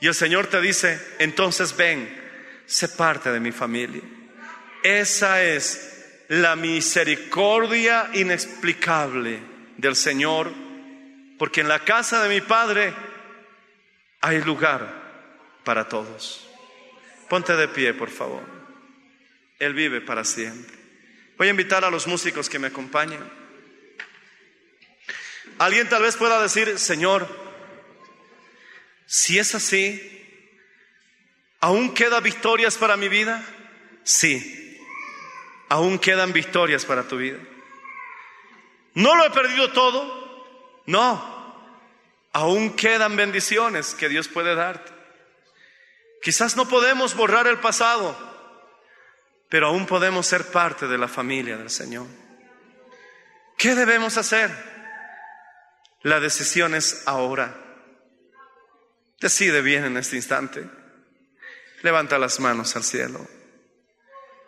Y 0.00 0.06
el 0.06 0.14
Señor 0.14 0.46
te 0.46 0.58
dice, 0.62 0.98
entonces 1.18 1.76
ven, 1.76 2.08
sé 2.64 2.88
parte 2.88 3.30
de 3.30 3.40
mi 3.40 3.52
familia. 3.52 4.00
Esa 4.82 5.42
es 5.42 6.22
la 6.28 6.56
misericordia 6.56 8.08
inexplicable 8.14 9.38
del 9.76 9.96
Señor, 9.96 10.52
porque 11.38 11.60
en 11.60 11.68
la 11.68 11.80
casa 11.80 12.22
de 12.22 12.28
mi 12.28 12.40
Padre 12.40 12.94
hay 14.20 14.42
lugar 14.42 15.60
para 15.64 15.88
todos. 15.88 16.48
Ponte 17.28 17.56
de 17.56 17.68
pie, 17.68 17.94
por 17.94 18.10
favor. 18.10 18.42
Él 19.58 19.74
vive 19.74 20.00
para 20.00 20.24
siempre. 20.24 20.76
Voy 21.36 21.48
a 21.48 21.50
invitar 21.50 21.84
a 21.84 21.90
los 21.90 22.06
músicos 22.06 22.48
que 22.48 22.58
me 22.58 22.68
acompañen. 22.68 23.20
Alguien 25.58 25.88
tal 25.88 26.02
vez 26.02 26.16
pueda 26.16 26.40
decir, 26.42 26.78
Señor, 26.78 27.28
si 29.06 29.38
es 29.38 29.54
así, 29.54 30.00
¿aún 31.60 31.94
quedan 31.94 32.22
victorias 32.22 32.76
para 32.76 32.96
mi 32.96 33.08
vida? 33.08 33.44
Sí, 34.02 34.80
aún 35.68 35.98
quedan 35.98 36.32
victorias 36.32 36.84
para 36.84 37.06
tu 37.08 37.18
vida. 37.18 37.38
¿No 38.94 39.16
lo 39.16 39.24
he 39.26 39.30
perdido 39.30 39.72
todo? 39.72 40.82
No, 40.86 41.34
aún 42.32 42.74
quedan 42.76 43.16
bendiciones 43.16 43.94
que 43.94 44.08
Dios 44.08 44.28
puede 44.28 44.54
darte. 44.54 44.92
Quizás 46.22 46.56
no 46.56 46.68
podemos 46.68 47.14
borrar 47.14 47.46
el 47.46 47.58
pasado, 47.58 48.16
pero 49.48 49.68
aún 49.68 49.86
podemos 49.86 50.26
ser 50.26 50.46
parte 50.46 50.86
de 50.86 50.98
la 50.98 51.08
familia 51.08 51.56
del 51.56 51.70
Señor. 51.70 52.06
¿Qué 53.58 53.74
debemos 53.74 54.16
hacer? 54.16 54.50
La 56.02 56.20
decisión 56.20 56.74
es 56.74 57.02
ahora. 57.06 57.54
Decide 59.20 59.62
bien 59.62 59.84
en 59.84 59.96
este 59.96 60.16
instante. 60.16 60.68
Levanta 61.82 62.18
las 62.18 62.40
manos 62.40 62.76
al 62.76 62.84
cielo. 62.84 63.26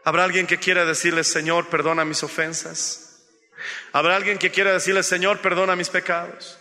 ¿Habrá 0.05 0.25
alguien 0.25 0.47
que 0.47 0.59
quiera 0.59 0.85
decirle, 0.85 1.25
Señor, 1.25 1.69
perdona 1.69 2.05
mis 2.05 2.23
ofensas? 2.23 3.06
¿Habrá 3.93 4.17
alguien 4.17 4.39
que 4.39 4.51
quiera 4.51 4.73
decirle, 4.73 5.03
Señor, 5.03 5.39
perdona 5.41 5.77
mis 5.77 5.89
pecados? 5.89 6.59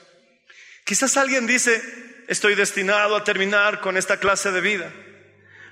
Quizás 0.83 1.17
alguien 1.17 1.47
dice, 1.47 1.81
estoy 2.27 2.55
destinado 2.55 3.15
a 3.15 3.23
terminar 3.23 3.81
con 3.81 3.97
esta 3.97 4.17
clase 4.17 4.51
de 4.51 4.61
vida. 4.61 4.91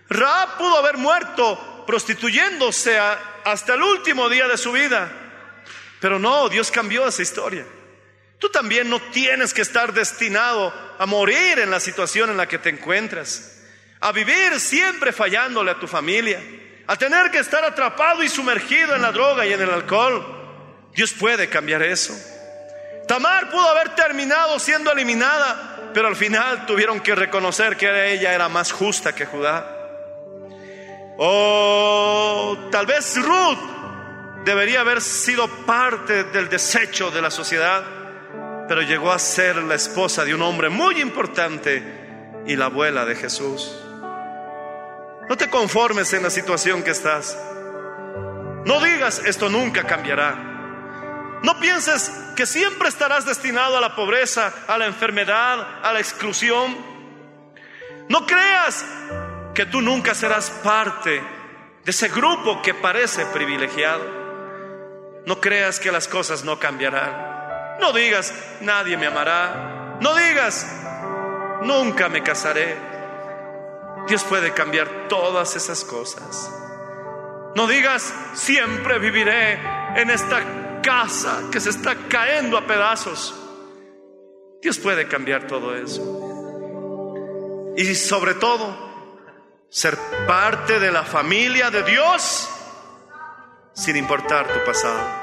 Raab 0.09 0.57
pudo 0.57 0.77
haber 0.77 0.97
muerto 0.97 1.85
prostituyéndose 1.85 2.97
hasta 3.43 3.73
el 3.73 3.83
último 3.83 4.29
día 4.29 4.47
de 4.47 4.57
su 4.57 4.71
vida. 4.71 5.11
Pero 5.99 6.19
no, 6.19 6.49
Dios 6.49 6.71
cambió 6.71 7.07
esa 7.07 7.21
historia. 7.21 7.65
Tú 8.39 8.49
también 8.49 8.89
no 8.89 8.99
tienes 8.99 9.53
que 9.53 9.61
estar 9.61 9.93
destinado 9.93 10.73
a 10.99 11.05
morir 11.05 11.59
en 11.59 11.71
la 11.71 11.79
situación 11.79 12.29
en 12.29 12.37
la 12.37 12.47
que 12.47 12.57
te 12.57 12.69
encuentras, 12.69 13.61
a 14.01 14.11
vivir 14.11 14.59
siempre 14.59 15.13
fallándole 15.13 15.71
a 15.71 15.79
tu 15.79 15.87
familia, 15.87 16.43
a 16.87 16.97
tener 16.97 17.31
que 17.31 17.39
estar 17.39 17.63
atrapado 17.63 18.21
y 18.21 18.27
sumergido 18.27 18.95
en 18.95 19.01
la 19.01 19.13
droga 19.13 19.45
y 19.45 19.53
en 19.53 19.61
el 19.61 19.69
alcohol. 19.69 20.42
Dios 20.93 21.13
puede 21.13 21.49
cambiar 21.49 21.81
eso. 21.81 22.13
Tamar 23.07 23.49
pudo 23.49 23.67
haber 23.67 23.95
terminado 23.95 24.59
siendo 24.59 24.91
eliminada, 24.91 25.91
pero 25.93 26.07
al 26.07 26.15
final 26.15 26.65
tuvieron 26.65 26.99
que 27.01 27.15
reconocer 27.15 27.75
que 27.75 28.13
ella 28.13 28.33
era 28.33 28.47
más 28.49 28.71
justa 28.71 29.13
que 29.13 29.25
Judá. 29.25 29.67
O 31.17 32.69
tal 32.71 32.85
vez 32.85 33.15
Ruth 33.17 34.43
debería 34.45 34.81
haber 34.81 35.01
sido 35.01 35.47
parte 35.65 36.23
del 36.25 36.49
desecho 36.49 37.11
de 37.11 37.21
la 37.21 37.29
sociedad, 37.29 37.83
pero 38.67 38.81
llegó 38.81 39.11
a 39.11 39.19
ser 39.19 39.57
la 39.57 39.75
esposa 39.75 40.23
de 40.25 40.33
un 40.33 40.41
hombre 40.41 40.69
muy 40.69 41.01
importante 41.01 41.83
y 42.45 42.55
la 42.55 42.65
abuela 42.65 43.05
de 43.05 43.15
Jesús. 43.15 43.79
No 45.29 45.37
te 45.37 45.49
conformes 45.49 46.11
en 46.13 46.23
la 46.23 46.29
situación 46.29 46.83
que 46.83 46.91
estás. 46.91 47.37
No 48.65 48.81
digas 48.81 49.21
esto 49.25 49.49
nunca 49.49 49.83
cambiará. 49.83 50.52
No 51.43 51.59
pienses 51.59 52.09
que 52.37 52.45
siempre 52.45 52.87
estarás 52.87 53.25
destinado 53.25 53.77
a 53.77 53.81
la 53.81 53.95
pobreza, 53.95 54.53
a 54.65 54.77
la 54.77 54.85
enfermedad, 54.85 55.83
a 55.83 55.91
la 55.91 55.99
exclusión. 55.99 56.75
No 58.07 58.25
creas 58.25 58.85
que 59.53 59.65
tú 59.65 59.81
nunca 59.81 60.15
serás 60.15 60.49
parte 60.49 61.21
de 61.83 61.91
ese 61.91 62.07
grupo 62.07 62.61
que 62.61 62.73
parece 62.73 63.25
privilegiado. 63.25 64.05
No 65.25 65.41
creas 65.41 65.81
que 65.81 65.91
las 65.91 66.07
cosas 66.07 66.45
no 66.45 66.59
cambiarán. 66.59 67.77
No 67.81 67.91
digas, 67.91 68.33
nadie 68.61 68.95
me 68.95 69.07
amará. 69.07 69.97
No 69.99 70.15
digas, 70.15 70.65
nunca 71.63 72.07
me 72.07 72.23
casaré. 72.23 72.77
Dios 74.07 74.23
puede 74.23 74.53
cambiar 74.53 75.09
todas 75.09 75.57
esas 75.57 75.83
cosas. 75.83 76.49
No 77.55 77.67
digas, 77.67 78.13
siempre 78.33 78.97
viviré 78.97 79.59
en 79.95 80.09
esta 80.09 80.62
casa 80.83 81.49
que 81.51 81.59
se 81.59 81.71
está 81.71 81.95
cayendo 82.07 82.55
a 82.57 82.67
pedazos. 82.67 83.33
Dios 84.61 84.77
puede 84.77 85.07
cambiar 85.07 85.47
todo 85.47 85.75
eso. 85.75 87.73
Y 87.75 87.95
sobre 87.95 88.35
todo, 88.35 88.93
ser 89.69 89.97
parte 90.27 90.79
de 90.79 90.91
la 90.91 91.03
familia 91.03 91.71
de 91.71 91.81
Dios 91.81 92.47
sin 93.73 93.95
importar 93.95 94.47
tu 94.53 94.63
pasado. 94.63 95.22